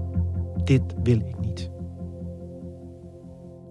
dit 0.64 0.83
wil 1.02 1.16
ik 1.16 1.38
niet. 1.40 1.71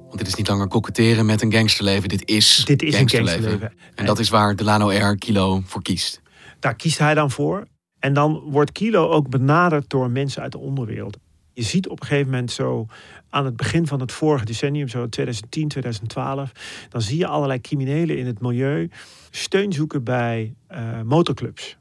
Want 0.07 0.17
dit 0.17 0.27
is 0.27 0.35
niet 0.35 0.47
langer 0.47 0.67
koketteren 0.67 1.25
met 1.25 1.41
een 1.41 1.51
gangsterleven, 1.51 2.09
dit 2.09 2.29
is, 2.29 2.65
dit 2.65 2.81
is 2.81 2.95
gangsterleven. 2.95 3.35
een 3.35 3.41
gangsterleven. 3.43 3.77
En 3.95 4.05
dat 4.05 4.19
is 4.19 4.29
waar 4.29 4.55
Delano 4.55 4.89
R. 4.89 5.17
Kilo 5.17 5.61
voor 5.65 5.81
kiest. 5.81 6.21
Daar 6.59 6.75
kiest 6.75 6.97
hij 6.97 7.13
dan 7.13 7.31
voor. 7.31 7.67
En 7.99 8.13
dan 8.13 8.43
wordt 8.45 8.71
Kilo 8.71 9.09
ook 9.09 9.29
benaderd 9.29 9.89
door 9.89 10.09
mensen 10.09 10.41
uit 10.41 10.51
de 10.51 10.57
onderwereld. 10.57 11.17
Je 11.57 11.63
ziet 11.63 11.87
op 11.87 12.01
een 12.01 12.07
gegeven 12.07 12.31
moment 12.31 12.51
zo 12.51 12.85
aan 13.29 13.45
het 13.45 13.55
begin 13.55 13.87
van 13.87 13.99
het 13.99 14.11
vorige 14.11 14.45
decennium, 14.45 14.87
zo 14.87 15.09
2010, 15.09 15.67
2012, 15.67 16.51
dan 16.89 17.01
zie 17.01 17.17
je 17.17 17.27
allerlei 17.27 17.61
criminelen 17.61 18.17
in 18.17 18.25
het 18.25 18.41
milieu 18.41 18.89
steun 19.31 19.73
zoeken 19.73 20.03
bij 20.03 20.53
uh, 20.71 21.01
motorclubs. 21.01 21.77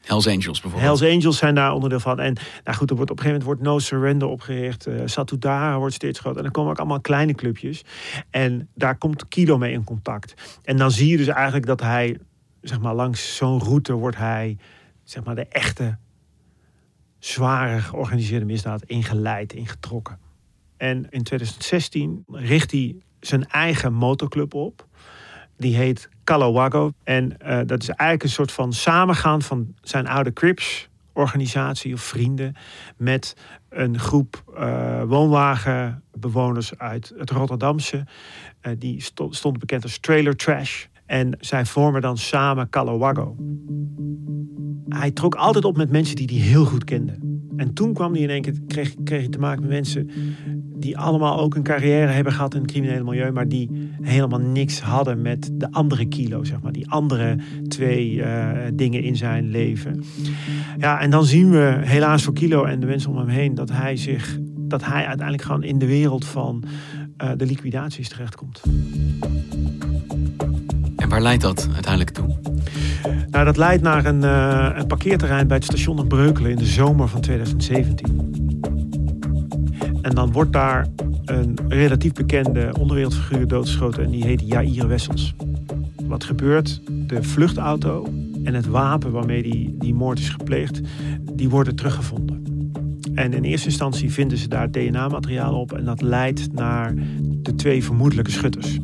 Hells 0.00 0.26
Angels 0.26 0.60
bijvoorbeeld. 0.60 0.82
Hells 0.82 1.14
Angels 1.14 1.38
zijn 1.38 1.54
daar 1.54 1.72
onderdeel 1.72 2.00
van. 2.00 2.20
En 2.20 2.36
nou 2.64 2.76
goed, 2.76 2.90
er 2.90 2.96
wordt 2.96 3.10
op 3.10 3.16
een 3.18 3.24
gegeven 3.24 3.46
moment 3.46 3.62
wordt 3.62 3.62
No 3.62 3.78
Surrender 3.78 4.28
opgericht. 4.28 4.86
Uh, 4.86 5.02
Satudara 5.04 5.78
wordt 5.78 5.94
steeds 5.94 6.18
groter. 6.18 6.36
En 6.38 6.44
dan 6.44 6.52
komen 6.52 6.70
ook 6.70 6.78
allemaal 6.78 7.00
kleine 7.00 7.34
clubjes. 7.34 7.84
En 8.30 8.68
daar 8.74 8.98
komt 8.98 9.28
Kilo 9.28 9.58
mee 9.58 9.72
in 9.72 9.84
contact. 9.84 10.60
En 10.62 10.76
dan 10.76 10.90
zie 10.90 11.08
je 11.08 11.16
dus 11.16 11.26
eigenlijk 11.28 11.66
dat 11.66 11.80
hij, 11.80 12.18
zeg 12.60 12.80
maar, 12.80 12.94
langs 12.94 13.36
zo'n 13.36 13.60
route 13.60 13.92
wordt 13.92 14.16
hij, 14.16 14.56
zeg 15.04 15.24
maar, 15.24 15.34
de 15.34 15.46
echte 15.46 15.98
zware 17.24 17.80
georganiseerde 17.80 18.44
misdaad 18.44 18.82
ingeleid, 18.82 19.52
ingetrokken. 19.52 20.18
En 20.76 21.06
in 21.10 21.22
2016 21.22 22.24
richt 22.30 22.70
hij 22.70 22.96
zijn 23.20 23.46
eigen 23.46 23.92
motorclub 23.92 24.54
op. 24.54 24.86
Die 25.56 25.76
heet 25.76 26.08
Calawago. 26.24 26.92
En 27.04 27.36
uh, 27.42 27.60
dat 27.66 27.82
is 27.82 27.88
eigenlijk 27.88 28.22
een 28.22 28.28
soort 28.28 28.52
van 28.52 28.72
samengaan 28.72 29.42
van 29.42 29.74
zijn 29.80 30.06
oude 30.06 30.32
Crips 30.32 30.88
organisatie 31.12 31.94
of 31.94 32.00
vrienden 32.00 32.56
met 32.96 33.36
een 33.68 33.98
groep 33.98 34.44
uh, 34.58 35.02
woonwagenbewoners 35.02 36.78
uit 36.78 37.12
het 37.16 37.30
Rotterdamse. 37.30 38.06
Uh, 38.62 38.72
die 38.78 39.02
stond 39.30 39.58
bekend 39.58 39.82
als 39.82 39.98
Trailer 39.98 40.36
Trash. 40.36 40.86
En 41.14 41.36
zij 41.40 41.66
vormen 41.66 42.00
dan 42.00 42.18
samen 42.18 42.68
Calawago. 42.70 43.36
Hij 44.88 45.10
trok 45.10 45.34
altijd 45.34 45.64
op 45.64 45.76
met 45.76 45.90
mensen 45.90 46.16
die 46.16 46.26
hij 46.26 46.36
heel 46.36 46.64
goed 46.64 46.84
kende. 46.84 47.18
En 47.56 47.74
toen 47.74 47.92
kwam 47.92 48.12
hij 48.12 48.22
in 48.22 48.30
één 48.30 48.42
keer, 48.42 48.54
kreeg, 48.66 48.94
kreeg 49.04 49.20
hij 49.20 49.28
te 49.28 49.38
maken 49.38 49.60
met 49.60 49.70
mensen 49.70 50.10
die 50.76 50.98
allemaal 50.98 51.40
ook 51.40 51.54
een 51.54 51.62
carrière 51.62 52.10
hebben 52.10 52.32
gehad 52.32 52.54
in 52.54 52.60
het 52.60 52.70
criminele 52.70 53.04
milieu, 53.04 53.30
maar 53.30 53.48
die 53.48 53.90
helemaal 54.00 54.40
niks 54.40 54.80
hadden 54.80 55.22
met 55.22 55.50
de 55.52 55.70
andere 55.70 56.06
kilo, 56.06 56.44
zeg 56.44 56.60
maar. 56.60 56.72
Die 56.72 56.90
andere 56.90 57.38
twee 57.68 58.22
eh, 58.22 58.70
dingen 58.74 59.02
in 59.02 59.16
zijn 59.16 59.48
leven. 59.48 60.04
Ja, 60.78 61.00
en 61.00 61.10
dan 61.10 61.24
zien 61.24 61.50
we 61.50 61.78
helaas 61.80 62.22
voor 62.22 62.34
Kilo 62.34 62.64
en 62.64 62.80
de 62.80 62.86
mensen 62.86 63.10
om 63.10 63.16
hem 63.16 63.28
heen 63.28 63.54
dat 63.54 63.70
hij 63.70 63.96
zich, 63.96 64.38
dat 64.58 64.84
hij 64.84 65.06
uiteindelijk 65.06 65.42
gewoon 65.42 65.62
in 65.62 65.78
de 65.78 65.86
wereld 65.86 66.24
van 66.24 66.64
eh, 67.16 67.30
de 67.36 67.46
liquidaties 67.46 68.08
terechtkomt. 68.08 68.62
Waar 71.14 71.22
leidt 71.22 71.42
dat 71.42 71.68
uiteindelijk 71.72 72.10
toe? 72.10 72.26
Nou, 73.30 73.44
dat 73.44 73.56
leidt 73.56 73.82
naar 73.82 74.04
een, 74.04 74.22
uh, 74.22 74.70
een 74.74 74.86
parkeerterrein 74.86 75.46
bij 75.46 75.56
het 75.56 75.64
station 75.64 75.98
in 75.98 76.06
Breukelen 76.06 76.50
in 76.50 76.56
de 76.56 76.64
zomer 76.64 77.08
van 77.08 77.20
2017. 77.20 78.60
En 80.02 80.14
dan 80.14 80.32
wordt 80.32 80.52
daar 80.52 80.86
een 81.24 81.58
relatief 81.68 82.12
bekende 82.12 82.74
onderwereldfiguur 82.78 83.46
doodgeschoten 83.46 84.04
en 84.04 84.10
die 84.10 84.24
heet 84.24 84.42
Jair 84.46 84.88
Wessels. 84.88 85.34
Wat 86.06 86.24
gebeurt? 86.24 86.80
De 87.06 87.22
vluchtauto 87.22 88.08
en 88.44 88.54
het 88.54 88.66
wapen 88.66 89.12
waarmee 89.12 89.42
die, 89.42 89.76
die 89.78 89.94
moord 89.94 90.18
is 90.18 90.28
gepleegd, 90.28 90.80
die 91.32 91.50
worden 91.50 91.76
teruggevonden. 91.76 92.42
En 93.14 93.32
in 93.32 93.44
eerste 93.44 93.68
instantie 93.68 94.12
vinden 94.12 94.38
ze 94.38 94.48
daar 94.48 94.70
DNA-materiaal 94.70 95.60
op 95.60 95.72
en 95.72 95.84
dat 95.84 96.02
leidt 96.02 96.52
naar 96.52 96.94
de 97.42 97.54
twee 97.54 97.84
vermoedelijke 97.84 98.30
schutters. 98.30 98.78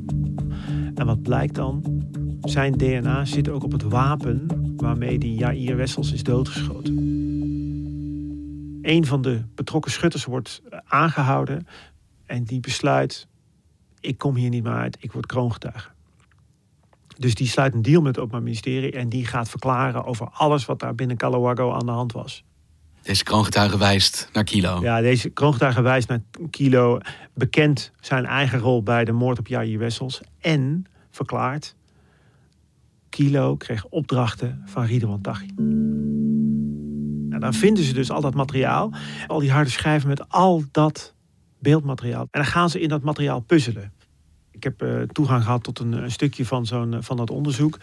En 0.94 1.06
wat 1.06 1.22
blijkt 1.22 1.54
dan? 1.54 1.99
Zijn 2.42 2.72
DNA 2.72 3.24
zit 3.24 3.48
ook 3.48 3.64
op 3.64 3.72
het 3.72 3.82
wapen 3.82 4.46
waarmee 4.76 5.18
die 5.18 5.34
Jair 5.34 5.76
Wessels 5.76 6.12
is 6.12 6.22
doodgeschoten. 6.22 6.96
Een 8.82 9.06
van 9.06 9.22
de 9.22 9.42
betrokken 9.54 9.90
schutters 9.90 10.24
wordt 10.24 10.62
aangehouden 10.84 11.66
en 12.26 12.44
die 12.44 12.60
besluit: 12.60 13.26
ik 14.00 14.18
kom 14.18 14.34
hier 14.36 14.48
niet 14.48 14.62
meer 14.62 14.72
uit, 14.72 14.96
ik 15.00 15.12
word 15.12 15.26
kroongetuige. 15.26 15.88
Dus 17.18 17.34
die 17.34 17.46
sluit 17.46 17.74
een 17.74 17.82
deal 17.82 18.02
met 18.02 18.14
het 18.14 18.18
Openbaar 18.18 18.42
Ministerie 18.42 18.92
en 18.92 19.08
die 19.08 19.26
gaat 19.26 19.48
verklaren 19.48 20.04
over 20.04 20.28
alles 20.32 20.64
wat 20.64 20.78
daar 20.78 20.94
binnen 20.94 21.16
Calawago 21.16 21.72
aan 21.72 21.86
de 21.86 21.92
hand 21.92 22.12
was. 22.12 22.44
Deze 23.02 23.24
kroongetuige 23.24 23.78
wijst 23.78 24.28
naar 24.32 24.44
Kilo. 24.44 24.80
Ja, 24.82 25.00
deze 25.00 25.28
kroongetuige 25.30 25.82
wijst 25.82 26.08
naar 26.08 26.22
Kilo, 26.50 26.98
bekend 27.34 27.92
zijn 28.00 28.26
eigen 28.26 28.58
rol 28.58 28.82
bij 28.82 29.04
de 29.04 29.12
moord 29.12 29.38
op 29.38 29.46
Jair 29.46 29.78
Wessels 29.78 30.20
en 30.40 30.86
verklaart 31.10 31.74
Kilo 33.20 33.56
kreeg 33.56 33.84
opdrachten 33.84 34.62
van 34.64 34.84
Ridwan 34.84 35.20
Taghi. 35.20 35.46
Nou, 37.28 37.40
dan 37.40 37.54
vinden 37.54 37.84
ze 37.84 37.92
dus 37.92 38.10
al 38.10 38.20
dat 38.20 38.34
materiaal, 38.34 38.92
al 39.26 39.38
die 39.38 39.50
harde 39.50 39.70
schijven 39.70 40.08
met 40.08 40.28
al 40.28 40.64
dat 40.70 41.14
beeldmateriaal. 41.58 42.20
En 42.20 42.28
dan 42.40 42.44
gaan 42.44 42.70
ze 42.70 42.80
in 42.80 42.88
dat 42.88 43.02
materiaal 43.02 43.40
puzzelen. 43.40 43.92
Ik 44.50 44.62
heb 44.62 44.82
uh, 44.82 45.02
toegang 45.02 45.42
gehad 45.42 45.62
tot 45.62 45.78
een, 45.78 45.92
een 45.92 46.10
stukje 46.10 46.46
van, 46.46 46.66
zo'n, 46.66 46.96
van 47.00 47.16
dat 47.16 47.30
onderzoek. 47.30 47.78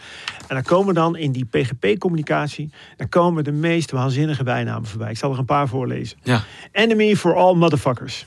En 0.48 0.54
dan 0.54 0.62
komen 0.62 0.94
dan 0.94 1.16
in 1.16 1.32
die 1.32 1.44
PGP-communicatie... 1.44 2.70
dan 2.96 3.08
komen 3.08 3.44
de 3.44 3.52
meest 3.52 3.90
waanzinnige 3.90 4.44
bijnamen 4.44 4.88
voorbij. 4.88 5.10
Ik 5.10 5.16
zal 5.16 5.32
er 5.32 5.38
een 5.38 5.44
paar 5.44 5.68
voorlezen. 5.68 6.18
Ja. 6.22 6.44
Enemy 6.72 7.16
for 7.16 7.36
all 7.36 7.54
motherfuckers. 7.54 8.26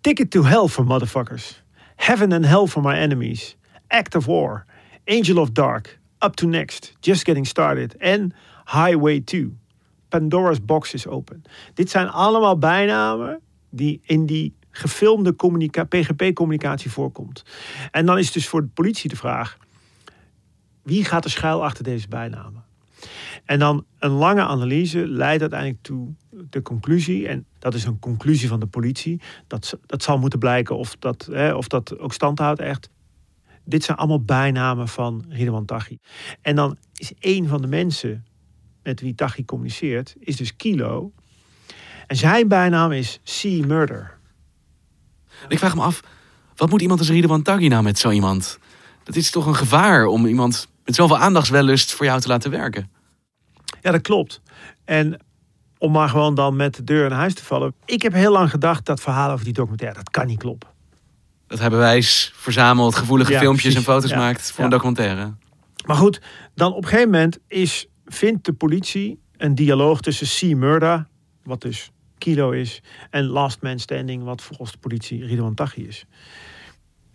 Ticket 0.00 0.30
to 0.30 0.44
hell 0.44 0.66
for 0.66 0.84
motherfuckers. 0.84 1.62
Heaven 1.96 2.32
and 2.32 2.46
hell 2.46 2.66
for 2.66 2.82
my 2.82 2.94
enemies. 2.94 3.56
Act 3.86 4.14
of 4.14 4.26
war. 4.26 4.64
Angel 5.04 5.38
of 5.38 5.50
dark. 5.50 5.99
Up 6.24 6.34
to 6.34 6.46
next. 6.46 6.92
Just 7.00 7.24
getting 7.24 7.46
started. 7.46 7.96
En 7.96 8.32
Highway 8.64 9.20
2. 9.20 9.58
Pandora's 10.08 10.64
box 10.64 10.94
is 10.94 11.06
open. 11.06 11.42
Dit 11.74 11.90
zijn 11.90 12.08
allemaal 12.08 12.58
bijnamen 12.58 13.40
die 13.70 14.00
in 14.02 14.26
die 14.26 14.54
gefilmde 14.70 15.34
PGP-communicatie 15.88 16.90
voorkomt. 16.90 17.44
En 17.90 18.06
dan 18.06 18.18
is 18.18 18.32
dus 18.32 18.48
voor 18.48 18.60
de 18.60 18.68
politie 18.74 19.10
de 19.10 19.16
vraag: 19.16 19.56
wie 20.82 21.04
gaat 21.04 21.24
er 21.24 21.30
schuil 21.30 21.64
achter 21.64 21.84
deze 21.84 22.08
bijnamen? 22.08 22.64
En 23.44 23.58
dan 23.58 23.84
een 23.98 24.10
lange 24.10 24.42
analyse 24.42 25.08
leidt 25.08 25.40
uiteindelijk 25.40 25.82
toe 25.82 26.08
de 26.30 26.62
conclusie, 26.62 27.28
en 27.28 27.46
dat 27.58 27.74
is 27.74 27.84
een 27.84 27.98
conclusie 27.98 28.48
van 28.48 28.60
de 28.60 28.66
politie, 28.66 29.20
dat, 29.46 29.78
dat 29.86 30.02
zal 30.02 30.18
moeten 30.18 30.38
blijken 30.38 30.76
of 30.76 30.96
dat, 30.98 31.28
hè, 31.32 31.54
of 31.54 31.68
dat 31.68 31.98
ook 31.98 32.12
stand 32.12 32.38
houdt 32.38 32.60
echt. 32.60 32.90
Dit 33.64 33.84
zijn 33.84 33.96
allemaal 33.96 34.22
bijnamen 34.22 34.88
van 34.88 35.24
Ridwan 35.28 35.64
Taghi. 35.64 35.98
En 36.40 36.56
dan 36.56 36.76
is 36.94 37.12
een 37.20 37.48
van 37.48 37.60
de 37.60 37.66
mensen 37.66 38.24
met 38.82 39.00
wie 39.00 39.14
Taghi 39.14 39.44
communiceert, 39.44 40.14
is 40.18 40.36
dus 40.36 40.56
Kilo. 40.56 41.12
En 42.06 42.16
zijn 42.16 42.48
bijnaam 42.48 42.92
is 42.92 43.20
Sea 43.22 43.66
Murder. 43.66 44.18
Ik 45.48 45.58
vraag 45.58 45.74
me 45.74 45.82
af, 45.82 46.00
wat 46.56 46.70
moet 46.70 46.82
iemand 46.82 47.00
als 47.00 47.10
Ridwan 47.10 47.42
Taghi 47.42 47.68
nou 47.68 47.82
met 47.82 47.98
zo 47.98 48.10
iemand? 48.10 48.58
Dat 49.02 49.16
is 49.16 49.30
toch 49.30 49.46
een 49.46 49.54
gevaar 49.54 50.06
om 50.06 50.26
iemand 50.26 50.68
met 50.84 50.94
zoveel 50.94 51.18
aandachtswellust 51.18 51.92
voor 51.92 52.06
jou 52.06 52.20
te 52.20 52.28
laten 52.28 52.50
werken? 52.50 52.90
Ja, 53.80 53.90
dat 53.90 54.00
klopt. 54.00 54.40
En 54.84 55.20
om 55.78 55.92
maar 55.92 56.08
gewoon 56.08 56.34
dan 56.34 56.56
met 56.56 56.74
de 56.74 56.84
deur 56.84 57.04
in 57.04 57.12
huis 57.12 57.34
te 57.34 57.44
vallen. 57.44 57.74
Ik 57.84 58.02
heb 58.02 58.12
heel 58.12 58.32
lang 58.32 58.50
gedacht 58.50 58.86
dat 58.86 59.00
verhaal 59.00 59.30
over 59.30 59.44
die 59.44 59.54
documentaire, 59.54 59.96
dat 59.96 60.10
kan 60.10 60.26
niet 60.26 60.38
kloppen. 60.38 60.68
Dat 61.50 61.58
hij 61.58 61.70
bewijs 61.70 62.32
verzamelt, 62.34 62.94
gevoelige 62.94 63.32
Ja, 63.32 63.38
filmpjes 63.38 63.62
precies. 63.62 63.86
en 63.86 63.92
foto's 63.94 64.10
Ja. 64.10 64.16
maakt 64.16 64.50
voor 64.52 64.64
een 64.64 64.70
documentaire. 64.70 65.34
Maar 65.86 65.96
goed, 65.96 66.20
dan 66.54 66.72
op 66.74 66.82
een 66.82 66.88
gegeven 66.88 67.10
moment 67.10 67.38
is, 67.48 67.86
vindt 68.06 68.44
de 68.44 68.52
politie 68.52 69.20
een 69.36 69.54
dialoog 69.54 70.00
tussen 70.00 70.50
C. 70.50 70.56
Murda, 70.56 71.08
wat 71.44 71.60
dus 71.60 71.90
Kilo 72.18 72.50
is, 72.50 72.82
en 73.10 73.24
Last 73.26 73.62
Man 73.62 73.78
Standing, 73.78 74.22
wat 74.24 74.42
volgens 74.42 74.72
de 74.72 74.78
politie 74.78 75.24
Ridwan 75.26 75.54
Taghi 75.54 75.86
is. 75.86 76.04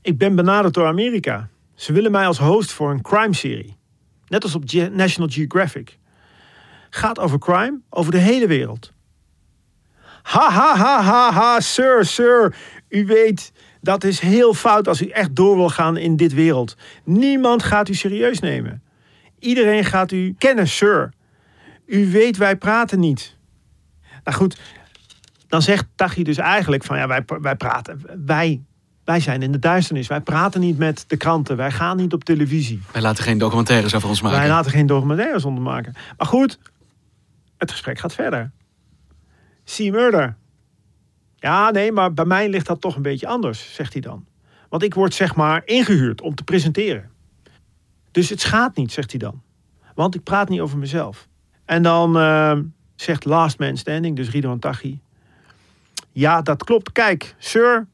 Ik 0.02 0.18
ben 0.18 0.36
benaderd 0.36 0.74
door 0.74 0.88
Amerika. 0.88 1.50
Ze 1.76 1.94
willen 1.94 2.12
mij 2.12 2.26
als 2.28 2.38
host 2.38 2.72
voor 2.72 2.92
een 2.92 3.02
crime-serie. 3.02 3.78
Net 4.28 4.44
als 4.44 4.56
op 4.56 4.64
Ge- 4.66 4.90
National 4.94 5.30
Geographic. 5.30 5.98
Gaat 6.90 7.20
over 7.20 7.40
crime 7.40 7.80
over 7.90 8.12
de 8.12 8.18
hele 8.18 8.48
wereld. 8.48 8.94
Ha 10.22 10.50
ha 10.52 10.76
ha 10.76 11.02
ha 11.04 11.32
ha, 11.32 11.60
sir, 11.60 12.06
sir. 12.06 12.56
U 12.90 13.06
weet, 13.06 13.52
dat 13.86 14.04
is 14.04 14.20
heel 14.20 14.54
fout 14.54 14.88
als 14.88 15.02
u 15.02 15.08
echt 15.08 15.36
door 15.36 15.56
wil 15.56 15.70
gaan 15.70 15.98
in 15.98 16.16
dit 16.16 16.34
wereld. 16.34 16.76
Niemand 17.04 17.64
gaat 17.64 17.90
u 17.90 17.94
serieus 17.94 18.40
nemen. 18.40 18.84
Iedereen 19.40 19.86
gaat 19.86 20.12
u 20.12 20.36
kennen, 20.38 20.68
sir. 20.68 21.14
U 21.86 22.12
weet, 22.12 22.38
wij 22.38 22.56
praten 22.56 23.00
niet. 23.00 23.38
Nou 24.24 24.38
goed, 24.38 24.60
dan 25.48 25.62
zegt 25.62 25.86
Taghi 25.96 26.24
dus 26.24 26.38
eigenlijk 26.38 26.84
van 26.84 26.98
ja, 26.98 27.08
wij, 27.08 27.24
wij 27.42 27.56
praten. 27.56 28.02
Wij, 28.26 28.62
wij 29.04 29.20
zijn 29.20 29.42
in 29.42 29.52
de 29.52 29.60
duisternis. 29.60 30.08
Wij 30.08 30.22
praten 30.22 30.62
niet 30.62 30.78
met 30.78 31.06
de 31.08 31.18
kranten. 31.18 31.58
Wij 31.58 31.72
gaan 31.72 31.98
niet 31.98 32.14
op 32.14 32.24
televisie. 32.24 32.82
Wij 32.92 33.02
laten 33.02 33.24
geen 33.24 33.38
documentaires 33.38 33.96
over 33.96 34.10
ons 34.10 34.22
maken. 34.22 34.40
Wij 34.40 34.48
laten 34.48 34.72
geen 34.72 34.88
documentaires 34.88 35.46
onder 35.46 35.64
maken. 35.64 35.94
Maar 36.18 36.28
goed, 36.28 36.60
het 37.58 37.72
gesprek 37.72 38.00
gaat 38.00 38.14
verder. 38.14 38.52
See 39.64 39.92
murder. 39.92 40.36
Ja, 41.46 41.72
nee, 41.72 41.92
maar 41.92 42.14
bij 42.14 42.26
mij 42.26 42.50
ligt 42.50 42.66
dat 42.66 42.82
toch 42.82 42.96
een 42.96 43.02
beetje 43.02 43.28
anders, 43.28 43.74
zegt 43.74 43.94
hij 43.94 44.02
dan. 44.02 44.26
Want 44.70 44.84
ik 44.84 44.94
word 44.94 45.14
zeg 45.14 45.36
maar 45.36 45.62
ingehuurd 45.66 46.22
om 46.22 46.36
te 46.36 46.44
presenteren. 46.44 47.10
Dus 48.12 48.30
het 48.30 48.42
schaadt 48.42 48.78
niet, 48.78 48.92
zegt 48.92 49.12
hij 49.12 49.20
dan. 49.20 49.42
Want 49.96 50.16
ik 50.16 50.24
praat 50.24 50.50
niet 50.50 50.60
over 50.60 50.78
mezelf. 50.78 51.28
En 51.66 51.84
dan 51.84 52.18
eh, 52.18 52.60
zegt 52.96 53.26
Last 53.26 53.60
Man 53.60 53.78
Standing, 53.78 54.16
dus 54.16 54.30
Ridwan 54.30 54.60
Taghi. 54.60 55.00
Ja, 56.12 56.42
dat 56.42 56.64
klopt. 56.64 56.92
Kijk, 56.92 57.36
sir, 57.38 57.88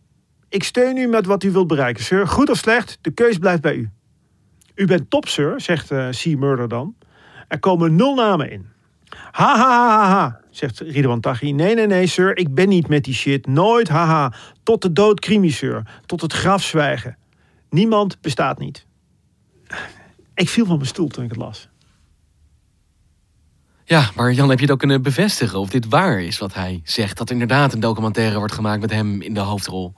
ik 0.50 0.64
steun 0.64 0.98
u 0.98 1.08
met 1.08 1.26
wat 1.26 1.44
u 1.44 1.52
wilt 1.52 1.68
bereiken, 1.68 2.04
sir. 2.04 2.28
Goed 2.28 2.50
of 2.50 2.58
slecht, 2.58 2.98
de 3.02 3.12
keus 3.12 3.38
blijft 3.38 3.62
bij 3.62 3.76
u. 3.76 3.90
U 4.76 4.86
bent 4.86 5.10
top, 5.10 5.28
sir, 5.28 5.62
zegt 5.62 5.92
eh 5.92 6.10
C. 6.10 6.26
Murder 6.26 6.68
dan. 6.68 6.96
Er 7.48 7.60
komen 7.60 7.96
nul 7.96 8.16
namen 8.16 8.52
in. 8.52 8.70
Ha, 9.32 9.56
ha, 9.56 9.70
ha, 9.70 9.98
ha, 9.98 10.10
ha, 10.10 10.41
zegt 10.52 10.80
Ridwan 10.80 11.20
Taghi. 11.20 11.52
Nee, 11.52 11.76
nee, 11.76 11.88
nee, 11.88 12.08
sir, 12.08 12.38
ik 12.38 12.54
ben 12.54 12.70
niet 12.70 12.88
met 12.88 13.04
die 13.04 13.14
shit. 13.14 13.48
Nooit, 13.48 13.90
haha. 13.90 14.34
Tot 14.64 14.82
de 14.82 14.92
dood 14.92 15.20
crimi, 15.20 15.52
sir. 15.52 16.02
Tot 16.06 16.22
het 16.22 16.34
graf 16.34 16.64
zwijgen. 16.64 17.18
Niemand 17.70 18.22
bestaat 18.22 18.60
niet. 18.60 18.86
Ik 20.34 20.50
viel 20.50 20.66
van 20.66 20.76
mijn 20.76 20.88
stoel 20.88 21.08
toen 21.08 21.24
ik 21.24 21.30
het 21.30 21.40
las. 21.40 21.70
Ja, 23.84 24.10
maar 24.16 24.32
Jan, 24.34 24.50
heb 24.50 24.58
je 24.58 24.64
het 24.64 24.74
ook 24.74 24.80
kunnen 24.80 25.02
bevestigen 25.02 25.60
of 25.60 25.70
dit 25.70 25.88
waar 25.90 26.22
is 26.22 26.38
wat 26.38 26.54
hij 26.54 26.82
zegt? 26.84 27.18
Dat 27.18 27.28
er 27.28 27.34
inderdaad 27.34 27.74
een 27.74 27.80
documentaire 27.80 28.38
wordt 28.38 28.54
gemaakt 28.54 28.82
met 28.82 28.92
hem 28.92 29.22
in 29.22 29.34
de 29.34 29.40
hoofdrol. 29.40 29.94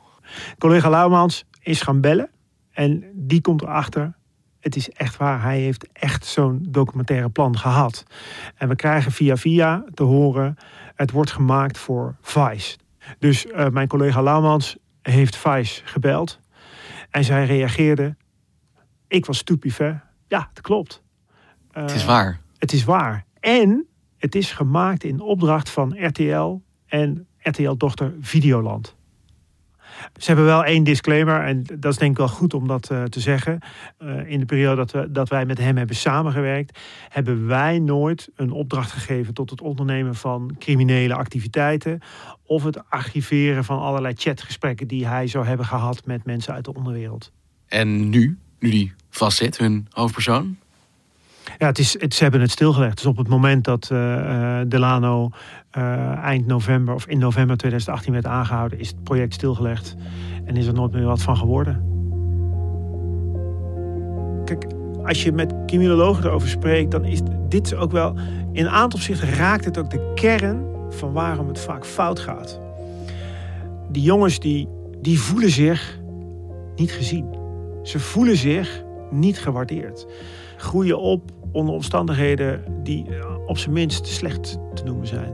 Collega 0.58 0.90
Lauwmans 0.90 1.44
is 1.60 1.82
gaan 1.82 2.02
bellen. 2.02 2.30
En 2.72 3.04
die 3.14 3.42
komt 3.42 3.62
erachter. 3.62 4.16
Het 4.64 4.76
is 4.76 4.90
echt 4.90 5.18
waar. 5.18 5.42
Hij 5.42 5.60
heeft 5.60 5.88
echt 5.92 6.26
zo'n 6.26 6.66
documentaire 6.70 7.30
plan 7.30 7.58
gehad. 7.58 8.04
En 8.56 8.68
we 8.68 8.76
krijgen 8.76 9.12
via 9.12 9.38
via 9.38 9.84
te 9.94 10.04
horen. 10.04 10.58
Het 10.96 11.12
wordt 11.12 11.32
gemaakt 11.32 11.78
voor 11.78 12.16
Vice. 12.22 12.78
Dus 13.20 13.46
eh, 13.46 13.68
mijn 13.68 13.88
collega 13.88 14.22
Lauwmans 14.22 14.78
heeft 15.02 15.36
Vice 15.36 15.82
gebeld. 15.86 16.40
En 17.10 17.24
zij 17.24 17.46
reageerde. 17.46 18.16
Ik 19.08 19.26
was 19.26 19.38
stupefait. 19.38 19.98
Ja, 20.28 20.50
het 20.50 20.62
klopt. 20.62 21.04
Het 21.72 21.94
is 21.96 22.06
waar. 22.06 22.40
Het 22.58 22.74
is 22.74 22.84
waar. 22.84 23.26
En 23.40 23.88
het 24.18 24.36
is 24.36 24.52
gemaakt 24.52 25.04
in 25.04 25.20
opdracht 25.20 25.70
van 25.70 26.06
RTL 26.06 26.62
en 26.86 27.28
RTL-dochter 27.38 28.14
Videoland. 28.20 28.96
Ze 30.18 30.26
hebben 30.26 30.46
wel 30.46 30.64
één 30.64 30.84
disclaimer, 30.84 31.42
en 31.42 31.64
dat 31.80 31.92
is 31.92 31.98
denk 31.98 32.12
ik 32.12 32.18
wel 32.18 32.28
goed 32.28 32.54
om 32.54 32.68
dat 32.68 32.92
uh, 32.92 33.04
te 33.04 33.20
zeggen. 33.20 33.60
Uh, 34.00 34.30
in 34.30 34.40
de 34.40 34.46
periode 34.46 34.76
dat, 34.76 34.92
we, 34.92 35.12
dat 35.12 35.30
wij 35.30 35.46
met 35.46 35.58
hem 35.58 35.78
hebben 35.78 35.96
samengewerkt, 35.96 36.80
hebben 37.10 37.48
wij 37.48 37.80
nooit 37.80 38.30
een 38.36 38.52
opdracht 38.52 38.92
gegeven 38.92 39.34
tot 39.34 39.50
het 39.50 39.62
ondernemen 39.62 40.16
van 40.16 40.56
criminele 40.60 41.14
activiteiten. 41.14 42.00
Of 42.46 42.64
het 42.64 42.90
archiveren 42.90 43.64
van 43.64 43.80
allerlei 43.80 44.14
chatgesprekken 44.18 44.88
die 44.88 45.08
hij 45.08 45.28
zou 45.28 45.46
hebben 45.46 45.66
gehad 45.66 46.06
met 46.06 46.26
mensen 46.26 46.54
uit 46.54 46.66
de 46.66 46.74
onderwereld. 46.74 47.32
En 47.68 48.10
nu, 48.10 48.38
nu 48.60 48.70
die 48.70 48.94
vastzit, 49.10 49.58
hun 49.58 49.88
hoofdpersoon? 49.90 50.58
Ja, 51.58 51.68
het 51.68 51.80
is, 51.80 52.00
het, 52.00 52.14
ze 52.14 52.24
hebben 52.24 52.42
het 52.42 52.52
stilgelegd. 52.52 52.98
Dus 52.98 53.06
op 53.06 53.18
het 53.18 53.28
moment 53.28 53.64
dat 53.64 53.90
uh, 53.92 54.60
Delano 54.68 55.30
uh, 55.78 56.18
eind 56.18 56.46
november 56.46 56.94
of 56.94 57.08
in 57.08 57.18
november 57.18 57.58
2018 57.58 58.14
werd 58.14 58.26
aangehouden, 58.26 58.80
is 58.80 58.88
het 58.88 59.04
project 59.04 59.34
stilgelegd 59.34 59.96
en 60.46 60.58
is 60.58 60.68
er 60.68 60.74
nooit 60.74 60.92
meer 60.92 61.06
wat 61.06 61.22
van 61.22 61.38
geworden. 61.38 61.92
Kijk, 64.46 64.66
als 65.06 65.24
je 65.24 65.32
met 65.32 65.54
criminologen 65.66 66.26
erover 66.26 66.50
spreekt, 66.50 66.92
dan 66.92 67.06
is 67.06 67.20
dit 67.50 67.76
ook 67.76 67.92
wel. 67.92 68.16
In 68.52 68.66
een 68.66 68.72
aantal 68.72 69.00
opzichten 69.00 69.34
raakt 69.34 69.66
het 69.66 69.78
ook 69.78 69.90
de 69.90 70.12
kern 70.16 70.66
van 70.90 71.14
waarom 71.14 71.48
het 71.48 71.60
vaak 71.60 71.86
fout 71.86 72.20
gaat. 72.20 72.60
Die 73.90 74.04
jongens 74.04 74.40
die, 74.40 74.68
die 75.02 75.20
voelen 75.20 75.50
zich 75.50 76.00
niet 76.76 76.92
gezien. 76.92 77.26
Ze 77.84 78.00
voelen 78.00 78.38
zich 78.38 78.84
niet 79.10 79.40
gewaardeerd. 79.40 80.06
Groeien 80.64 81.00
op 81.00 81.32
onder 81.52 81.74
omstandigheden 81.74 82.64
die 82.84 83.06
op 83.46 83.58
zijn 83.58 83.74
minst 83.74 84.08
slecht 84.08 84.58
te 84.74 84.84
noemen 84.84 85.08
zijn. 85.08 85.34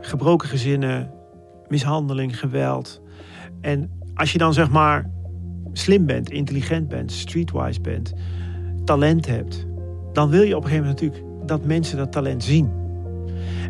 Gebroken 0.00 0.48
gezinnen, 0.48 1.10
mishandeling, 1.68 2.38
geweld. 2.38 3.02
En 3.60 3.90
als 4.14 4.32
je 4.32 4.38
dan 4.38 4.52
zeg 4.52 4.70
maar 4.70 5.10
slim 5.72 6.06
bent, 6.06 6.30
intelligent 6.30 6.88
bent, 6.88 7.12
streetwise 7.12 7.80
bent, 7.80 8.12
talent 8.84 9.26
hebt, 9.26 9.66
dan 10.12 10.30
wil 10.30 10.42
je 10.42 10.56
op 10.56 10.62
een 10.62 10.68
gegeven 10.68 10.88
moment 10.88 11.02
natuurlijk 11.02 11.48
dat 11.48 11.64
mensen 11.64 11.96
dat 11.96 12.12
talent 12.12 12.44
zien. 12.44 12.70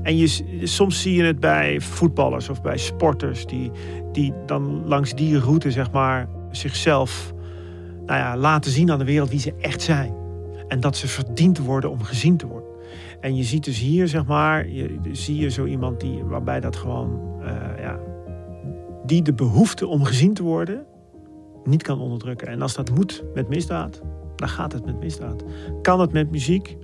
En 0.02 0.16
je, 0.16 0.60
soms 0.62 1.02
zie 1.02 1.14
je 1.14 1.22
het 1.22 1.40
bij 1.40 1.80
voetballers 1.80 2.48
of 2.48 2.62
bij 2.62 2.78
sporters 2.78 3.46
die, 3.46 3.70
die 4.12 4.32
dan 4.46 4.86
langs 4.86 5.14
die 5.14 5.38
route 5.38 5.70
zeg 5.70 5.90
maar 5.90 6.28
zichzelf 6.50 7.34
nou 8.06 8.18
ja, 8.18 8.36
laten 8.36 8.70
zien 8.70 8.90
aan 8.90 8.98
de 8.98 9.04
wereld 9.04 9.30
wie 9.30 9.40
ze 9.40 9.54
echt 9.60 9.82
zijn. 9.82 10.25
En 10.68 10.80
dat 10.80 10.96
ze 10.96 11.08
verdiend 11.08 11.58
worden 11.58 11.90
om 11.90 12.02
gezien 12.02 12.36
te 12.36 12.46
worden. 12.46 12.70
En 13.20 13.36
je 13.36 13.42
ziet 13.42 13.64
dus 13.64 13.78
hier, 13.78 14.08
zeg 14.08 14.26
maar, 14.26 14.68
je, 14.68 14.98
zie 15.12 15.36
je 15.36 15.50
zo 15.50 15.64
iemand 15.64 16.00
die, 16.00 16.24
waarbij 16.24 16.60
dat 16.60 16.76
gewoon, 16.76 17.20
uh, 17.40 17.46
ja, 17.78 17.98
die 19.06 19.22
de 19.22 19.34
behoefte 19.34 19.86
om 19.86 20.04
gezien 20.04 20.34
te 20.34 20.42
worden 20.42 20.86
niet 21.64 21.82
kan 21.82 22.00
onderdrukken. 22.00 22.48
En 22.48 22.62
als 22.62 22.74
dat 22.74 22.90
moet 22.90 23.24
met 23.34 23.48
misdaad, 23.48 24.02
dan 24.36 24.48
gaat 24.48 24.72
het 24.72 24.86
met 24.86 25.00
misdaad. 25.00 25.44
Kan 25.82 26.00
het 26.00 26.12
met 26.12 26.30
muziek, 26.30 26.76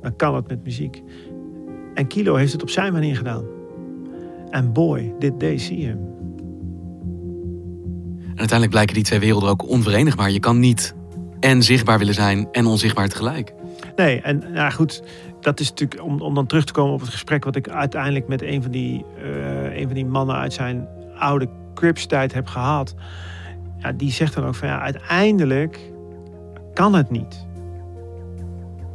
dan 0.00 0.16
kan 0.16 0.34
het 0.34 0.48
met 0.48 0.64
muziek. 0.64 1.02
En 1.94 2.06
Kilo 2.06 2.34
heeft 2.34 2.52
het 2.52 2.62
op 2.62 2.70
zijn 2.70 2.92
manier 2.92 3.16
gedaan. 3.16 3.44
En 4.50 4.72
boy, 4.72 5.14
did 5.18 5.38
they 5.38 5.58
see 5.58 5.78
him. 5.78 5.98
En 8.18 8.44
uiteindelijk 8.44 8.70
blijken 8.70 8.94
die 8.94 9.04
twee 9.04 9.18
werelden 9.18 9.48
ook 9.48 9.68
onverenigbaar. 9.68 10.30
Je 10.30 10.40
kan 10.40 10.58
niet 10.58 10.94
en 11.40 11.62
zichtbaar 11.62 11.98
willen 11.98 12.14
zijn 12.14 12.48
en 12.52 12.66
onzichtbaar 12.66 13.08
tegelijk. 13.08 13.52
Nee, 13.96 14.20
en 14.20 14.44
nou 14.52 14.72
goed, 14.72 15.02
dat 15.40 15.60
is 15.60 15.68
natuurlijk 15.68 16.02
om, 16.02 16.20
om 16.20 16.34
dan 16.34 16.46
terug 16.46 16.64
te 16.64 16.72
komen 16.72 16.92
op 16.92 17.00
het 17.00 17.08
gesprek 17.08 17.44
wat 17.44 17.56
ik 17.56 17.68
uiteindelijk 17.68 18.28
met 18.28 18.42
een 18.42 18.62
van 18.62 18.70
die, 18.70 19.04
uh, 19.22 19.76
een 19.76 19.84
van 19.84 19.94
die 19.94 20.06
mannen 20.06 20.36
uit 20.36 20.52
zijn 20.52 20.88
oude 21.18 21.48
Crips-tijd 21.74 22.34
heb 22.34 22.46
gehad. 22.46 22.94
Ja, 23.78 23.92
die 23.92 24.12
zegt 24.12 24.34
dan 24.34 24.44
ook 24.44 24.54
van 24.54 24.68
ja, 24.68 24.80
uiteindelijk 24.80 25.92
kan 26.74 26.94
het 26.94 27.10
niet. 27.10 27.46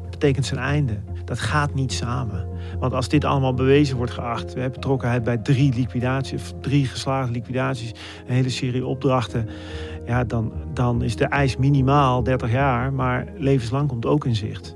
Dat 0.01 0.09
betekent 0.09 0.45
zijn 0.45 0.59
einde. 0.59 0.99
Dat 1.25 1.39
gaat 1.39 1.73
niet 1.73 1.93
samen. 1.93 2.47
Want 2.79 2.93
als 2.93 3.09
dit 3.09 3.25
allemaal 3.25 3.53
bewezen 3.53 3.97
wordt 3.97 4.11
geacht, 4.11 4.53
we 4.53 4.59
hebben 4.59 4.79
betrokkenheid 4.79 5.23
bij 5.23 5.37
drie 5.37 5.73
liquidaties, 5.73 6.53
drie 6.61 6.85
geslaagde 6.85 7.31
liquidaties, 7.31 7.91
een 8.27 8.33
hele 8.33 8.49
serie 8.49 8.85
opdrachten, 8.85 9.49
ja, 10.05 10.23
dan, 10.23 10.53
dan 10.73 11.03
is 11.03 11.15
de 11.15 11.25
eis 11.25 11.57
minimaal 11.57 12.23
30 12.23 12.51
jaar, 12.51 12.93
maar 12.93 13.27
levenslang 13.37 13.87
komt 13.87 14.05
ook 14.05 14.25
in 14.25 14.35
zicht. 14.35 14.75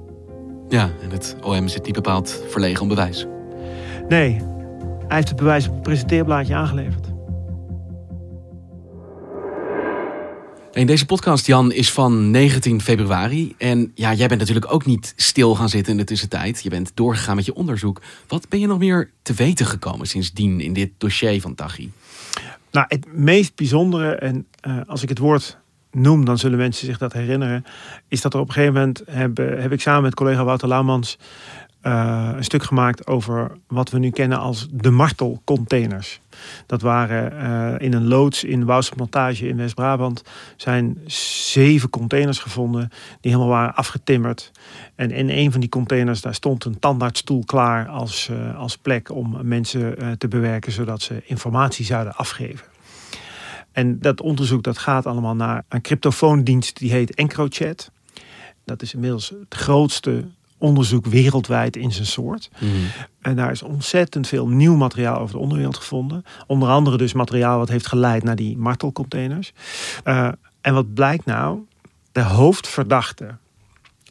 Ja, 0.69 0.89
en 1.01 1.09
het 1.09 1.35
OM 1.43 1.67
zit 1.67 1.85
niet 1.85 1.93
bepaald 1.93 2.43
verlegen 2.47 2.81
om 2.81 2.87
bewijs. 2.87 3.25
Nee, 4.09 4.41
hij 5.07 5.15
heeft 5.15 5.27
het 5.27 5.37
bewijs 5.37 5.67
op 5.67 5.75
een 5.75 5.81
presenteerblaadje 5.81 6.55
aangeleverd. 6.55 7.15
In 10.77 10.87
deze 10.87 11.05
podcast, 11.05 11.45
Jan, 11.45 11.71
is 11.71 11.91
van 11.91 12.31
19 12.31 12.81
februari. 12.81 13.55
En 13.57 13.91
ja, 13.95 14.13
jij 14.13 14.27
bent 14.27 14.39
natuurlijk 14.39 14.73
ook 14.73 14.85
niet 14.85 15.13
stil 15.15 15.55
gaan 15.55 15.69
zitten 15.69 15.91
in 15.91 15.97
de 15.97 16.03
tussentijd. 16.03 16.63
Je 16.63 16.69
bent 16.69 16.91
doorgegaan 16.93 17.35
met 17.35 17.45
je 17.45 17.55
onderzoek. 17.55 18.01
Wat 18.27 18.49
ben 18.49 18.59
je 18.59 18.67
nog 18.67 18.79
meer 18.79 19.11
te 19.21 19.33
weten 19.33 19.65
gekomen 19.65 20.07
sindsdien 20.07 20.61
in 20.61 20.73
dit 20.73 20.89
dossier 20.97 21.41
van 21.41 21.55
Taghi? 21.55 21.89
Nou, 22.77 22.89
het 22.89 23.13
meest 23.13 23.55
bijzondere, 23.55 24.15
en 24.15 24.47
uh, 24.67 24.77
als 24.87 25.03
ik 25.03 25.09
het 25.09 25.17
woord 25.17 25.57
noem, 25.91 26.25
dan 26.25 26.37
zullen 26.37 26.57
mensen 26.57 26.85
zich 26.85 26.97
dat 26.97 27.13
herinneren, 27.13 27.63
is 28.07 28.21
dat 28.21 28.33
er 28.33 28.39
op 28.39 28.47
een 28.47 28.53
gegeven 28.53 28.73
moment 28.73 29.01
heb, 29.09 29.37
heb 29.37 29.71
ik 29.71 29.81
samen 29.81 30.01
met 30.01 30.13
collega 30.13 30.43
Wouter 30.43 30.67
Laumans 30.67 31.17
uh, 31.83 32.29
een 32.35 32.43
stuk 32.43 32.63
gemaakt 32.63 33.07
over 33.07 33.51
wat 33.67 33.89
we 33.89 33.99
nu 33.99 34.09
kennen 34.09 34.39
als 34.39 34.67
de 34.71 34.89
martelcontainers. 34.89 36.19
Dat 36.65 36.81
waren 36.81 37.33
uh, 37.33 37.85
in 37.85 37.93
een 37.93 38.07
loods 38.07 38.43
in 38.43 38.65
Wouwse 38.65 38.93
in 39.47 39.57
West-Brabant 39.57 40.23
zijn 40.55 40.97
zeven 41.51 41.89
containers 41.89 42.39
gevonden 42.39 42.89
die 43.21 43.31
helemaal 43.31 43.53
waren 43.53 43.75
afgetimmerd. 43.75 44.51
En 44.95 45.11
in 45.11 45.29
een 45.29 45.51
van 45.51 45.59
die 45.59 45.69
containers 45.69 46.21
daar 46.21 46.35
stond 46.35 46.65
een 46.65 46.79
tandartsstoel 46.79 47.43
klaar 47.45 47.87
als, 47.87 48.29
uh, 48.31 48.57
als 48.57 48.77
plek 48.77 49.11
om 49.11 49.37
mensen 49.41 50.17
te 50.17 50.27
bewerken 50.27 50.71
zodat 50.71 51.01
ze 51.01 51.21
informatie 51.25 51.85
zouden 51.85 52.15
afgeven. 52.15 52.65
En 53.77 53.99
dat 53.99 54.21
onderzoek 54.21 54.63
dat 54.63 54.77
gaat 54.77 55.05
allemaal 55.05 55.35
naar 55.35 55.63
een 55.69 55.81
cryptofoondienst 55.81 56.77
die 56.77 56.91
heet 56.91 57.15
EncroChat. 57.15 57.91
Dat 58.65 58.81
is 58.81 58.93
inmiddels 58.93 59.29
het 59.29 59.55
grootste 59.55 60.25
onderzoek 60.57 61.05
wereldwijd 61.05 61.75
in 61.75 61.91
zijn 61.91 62.05
soort. 62.05 62.49
Mm. 62.59 62.69
En 63.21 63.35
daar 63.35 63.51
is 63.51 63.61
ontzettend 63.61 64.27
veel 64.27 64.47
nieuw 64.47 64.75
materiaal 64.75 65.19
over 65.19 65.35
de 65.35 65.41
onderwereld 65.41 65.77
gevonden. 65.77 66.23
Onder 66.47 66.69
andere 66.69 66.97
dus 66.97 67.13
materiaal 67.13 67.57
wat 67.57 67.69
heeft 67.69 67.87
geleid 67.87 68.23
naar 68.23 68.35
die 68.35 68.57
martelcontainers. 68.57 69.53
Uh, 70.05 70.31
en 70.61 70.73
wat 70.73 70.93
blijkt 70.93 71.25
nou? 71.25 71.59
De 72.11 72.21
hoofdverdachte 72.21 73.37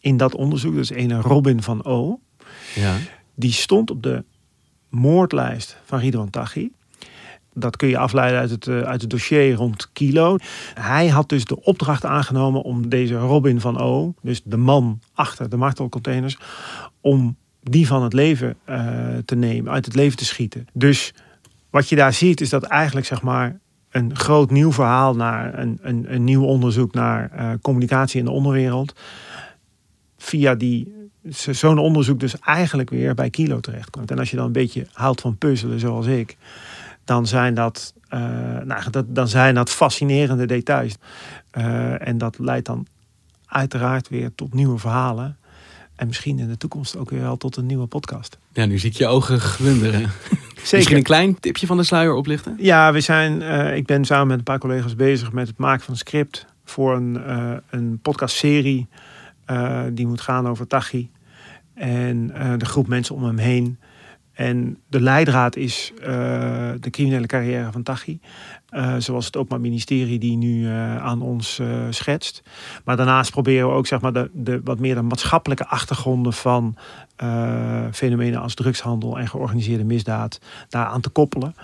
in 0.01 0.17
dat 0.17 0.35
onderzoek, 0.35 0.75
dus 0.75 0.91
een 0.91 1.21
Robin 1.21 1.63
van 1.63 1.85
O. 1.85 2.21
Ja. 2.75 2.95
Die 3.35 3.53
stond 3.53 3.91
op 3.91 4.03
de 4.03 4.25
moordlijst 4.89 5.77
van 5.85 5.99
Ridwan 5.99 6.31
Taghi. 6.31 6.71
Dat 7.59 7.77
kun 7.77 7.89
je 7.89 7.99
afleiden 7.99 8.41
uit 8.41 8.51
het, 8.51 8.69
uit 8.69 9.01
het 9.01 9.11
dossier 9.11 9.55
rond 9.55 9.89
Kilo. 9.93 10.37
Hij 10.75 11.09
had 11.09 11.29
dus 11.29 11.45
de 11.45 11.63
opdracht 11.63 12.05
aangenomen 12.05 12.63
om 12.63 12.89
deze 12.89 13.15
Robin 13.15 13.61
van 13.61 13.79
O, 13.79 14.15
dus 14.23 14.43
de 14.45 14.57
man 14.57 15.01
achter 15.15 15.49
de 15.49 15.57
martelcontainers, 15.57 16.39
om 17.01 17.37
die 17.63 17.87
van 17.87 18.03
het 18.03 18.13
leven 18.13 18.57
uh, 18.69 18.77
te 19.25 19.35
nemen, 19.35 19.73
uit 19.73 19.85
het 19.85 19.95
leven 19.95 20.17
te 20.17 20.25
schieten. 20.25 20.67
Dus 20.73 21.15
wat 21.71 21.89
je 21.89 21.97
daar 21.97 22.13
ziet 22.13 22.41
is 22.41 22.51
dat 22.51 22.63
eigenlijk 22.63 23.07
zeg 23.07 23.23
maar 23.23 23.59
een 23.91 24.17
groot 24.17 24.51
nieuw 24.51 24.73
verhaal 24.73 25.17
naar 25.17 25.59
een, 25.59 25.79
een, 25.83 26.15
een 26.15 26.25
nieuw 26.25 26.45
onderzoek 26.45 26.95
naar 26.95 27.31
uh, 27.39 27.51
communicatie 27.63 28.19
in 28.19 28.25
de 28.25 28.31
onderwereld. 28.31 28.95
Via 30.19 30.55
die 30.55 30.95
zo'n 31.31 31.79
onderzoek 31.79 32.21
dus 32.21 32.39
eigenlijk 32.39 32.91
weer 32.91 33.15
bij 33.15 33.31
Kilo 33.31 33.61
terechtkomt. 33.61 34.11
En 34.11 34.19
als 34.19 34.31
je 34.31 34.37
dan 34.37 34.47
een 34.47 34.53
beetje 34.53 34.87
houdt 34.93 35.21
van 35.21 35.39
puzzelen 35.39 35.81
zoals 35.81 36.07
ik, 36.07 36.37
dan 37.07 37.27
zijn 37.27 37.55
dat, 37.55 37.95
uh, 38.11 38.21
nou, 38.65 38.91
dat, 38.91 39.05
dan 39.09 39.29
zijn 39.29 39.55
dat 39.55 39.71
fascinerende 39.71 40.47
details. 40.47 40.97
Uh, 41.59 42.09
en 42.09 42.19
dat 42.19 42.39
leidt 42.39 42.67
dan 42.67 42.87
uiteraard 43.47 44.09
weer 44.09 44.35
tot 44.35 44.55
nieuwe 44.55 44.79
verhalen. 44.79 45.37
En 45.95 46.07
misschien 46.07 46.39
in 46.39 46.49
de 46.49 46.57
toekomst 46.57 46.97
ook 46.97 47.11
weer 47.11 47.21
wel 47.21 47.37
tot 47.37 47.57
een 47.57 47.67
nieuwe 47.67 47.87
podcast. 47.87 48.39
Ja, 48.53 48.65
nu 48.65 48.79
zie 48.79 48.91
ik 48.91 48.97
je 48.97 49.07
ogen 49.07 49.41
glunderen. 49.41 50.01
Zeker. 50.01 50.77
Misschien 50.77 50.97
een 50.97 51.03
klein 51.03 51.41
tipje 51.41 51.67
van 51.67 51.77
de 51.77 51.83
sluier 51.83 52.15
oplichten? 52.15 52.57
Ja, 52.59 52.93
we 52.93 53.01
zijn, 53.01 53.41
uh, 53.41 53.77
ik 53.77 53.87
ben 53.87 54.05
samen 54.05 54.27
met 54.27 54.39
een 54.39 54.45
paar 54.45 54.59
collega's 54.59 54.97
bezig 54.97 55.33
met 55.33 55.49
het 55.49 55.59
maken 55.59 55.85
van 55.85 55.93
een 55.93 55.99
script 55.99 56.47
voor 56.65 56.97
een, 56.97 57.21
een 57.71 57.99
podcastserie. 58.03 58.87
die 59.93 60.07
moet 60.07 60.21
gaan 60.21 60.49
over 60.49 60.67
Tachi. 60.67 61.11
En 61.75 62.27
de 62.59 62.65
groep 62.65 62.87
mensen 62.87 63.15
om 63.15 63.25
hem 63.25 63.39
heen. 63.39 63.79
En 64.37 64.79
de 64.89 65.01
leidraad 65.01 65.57
is 65.57 65.93
uh, 66.01 66.07
de 66.81 66.91
criminele 66.91 67.27
carrière 67.27 67.73
van 67.73 67.83
Taghi. 67.83 68.19
Uh, 68.71 68.95
zoals 68.99 69.27
het 69.27 69.37
Openbaar 69.37 69.61
Ministerie 69.61 70.19
die 70.19 70.37
nu 70.37 70.67
uh, 70.67 70.97
aan 70.97 71.23
ons 71.23 71.61
schetst. 71.91 72.43
Maar 72.85 72.97
daarnaast 72.97 73.31
proberen 73.31 73.69
we 73.69 73.75
ook 73.75 73.87
zeg 73.87 74.01
maar, 74.01 74.13
de, 74.13 74.31
de 74.33 74.61
wat 74.65 74.79
meer 74.79 74.95
de 74.95 75.03
maatschappelijke 75.03 75.67
achtergronden 75.67 76.33
van 76.33 76.77
fenomenen 77.93 78.41
als 78.41 78.55
drugshandel 78.55 79.19
en 79.19 79.29
georganiseerde 79.29 79.85
misdaad 79.85 80.41
daaraan 80.69 81.01
te 81.01 81.09
koppelen. 81.09 81.55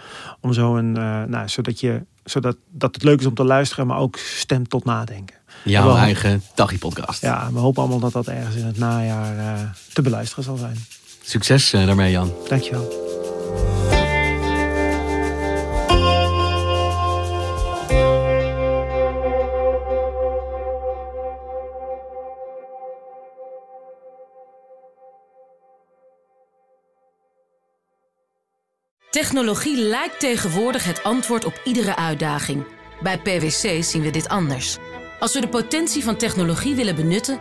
Om 0.40 0.52
zo 0.52 0.76
een, 0.76 0.92
nou, 1.30 1.48
zodat, 1.48 1.80
je, 1.80 2.02
zodat 2.24 2.56
dat 2.70 2.94
het 2.94 3.02
leuk 3.02 3.20
is 3.20 3.26
om 3.26 3.34
te 3.34 3.44
luisteren, 3.44 3.86
maar 3.86 3.98
ook 3.98 4.16
stemt 4.16 4.70
tot 4.70 4.84
nadenken. 4.84 5.36
Jouw 5.64 5.96
eigen 5.96 6.42
Taghi-podcast. 6.54 7.22
Ja, 7.22 7.52
we 7.52 7.58
hopen 7.58 7.82
allemaal 7.82 8.00
dat 8.00 8.12
dat 8.12 8.26
ergens 8.26 8.56
in 8.56 8.66
het 8.66 8.78
najaar 8.78 9.76
te 9.92 10.02
beluisteren 10.02 10.44
zal 10.44 10.56
zijn. 10.56 10.76
Succes 11.22 11.70
daarmee, 11.70 12.10
Jan. 12.10 12.34
Dankjewel. 12.48 13.00
Technologie 29.10 29.76
lijkt 29.76 30.20
tegenwoordig 30.20 30.84
het 30.84 31.02
antwoord 31.02 31.44
op 31.44 31.60
iedere 31.64 31.96
uitdaging. 31.96 32.66
Bij 33.02 33.18
PwC 33.18 33.82
zien 33.82 34.02
we 34.02 34.10
dit 34.10 34.28
anders. 34.28 34.76
Als 35.18 35.34
we 35.34 35.40
de 35.40 35.48
potentie 35.48 36.02
van 36.04 36.16
technologie 36.16 36.74
willen 36.74 36.94
benutten, 36.94 37.40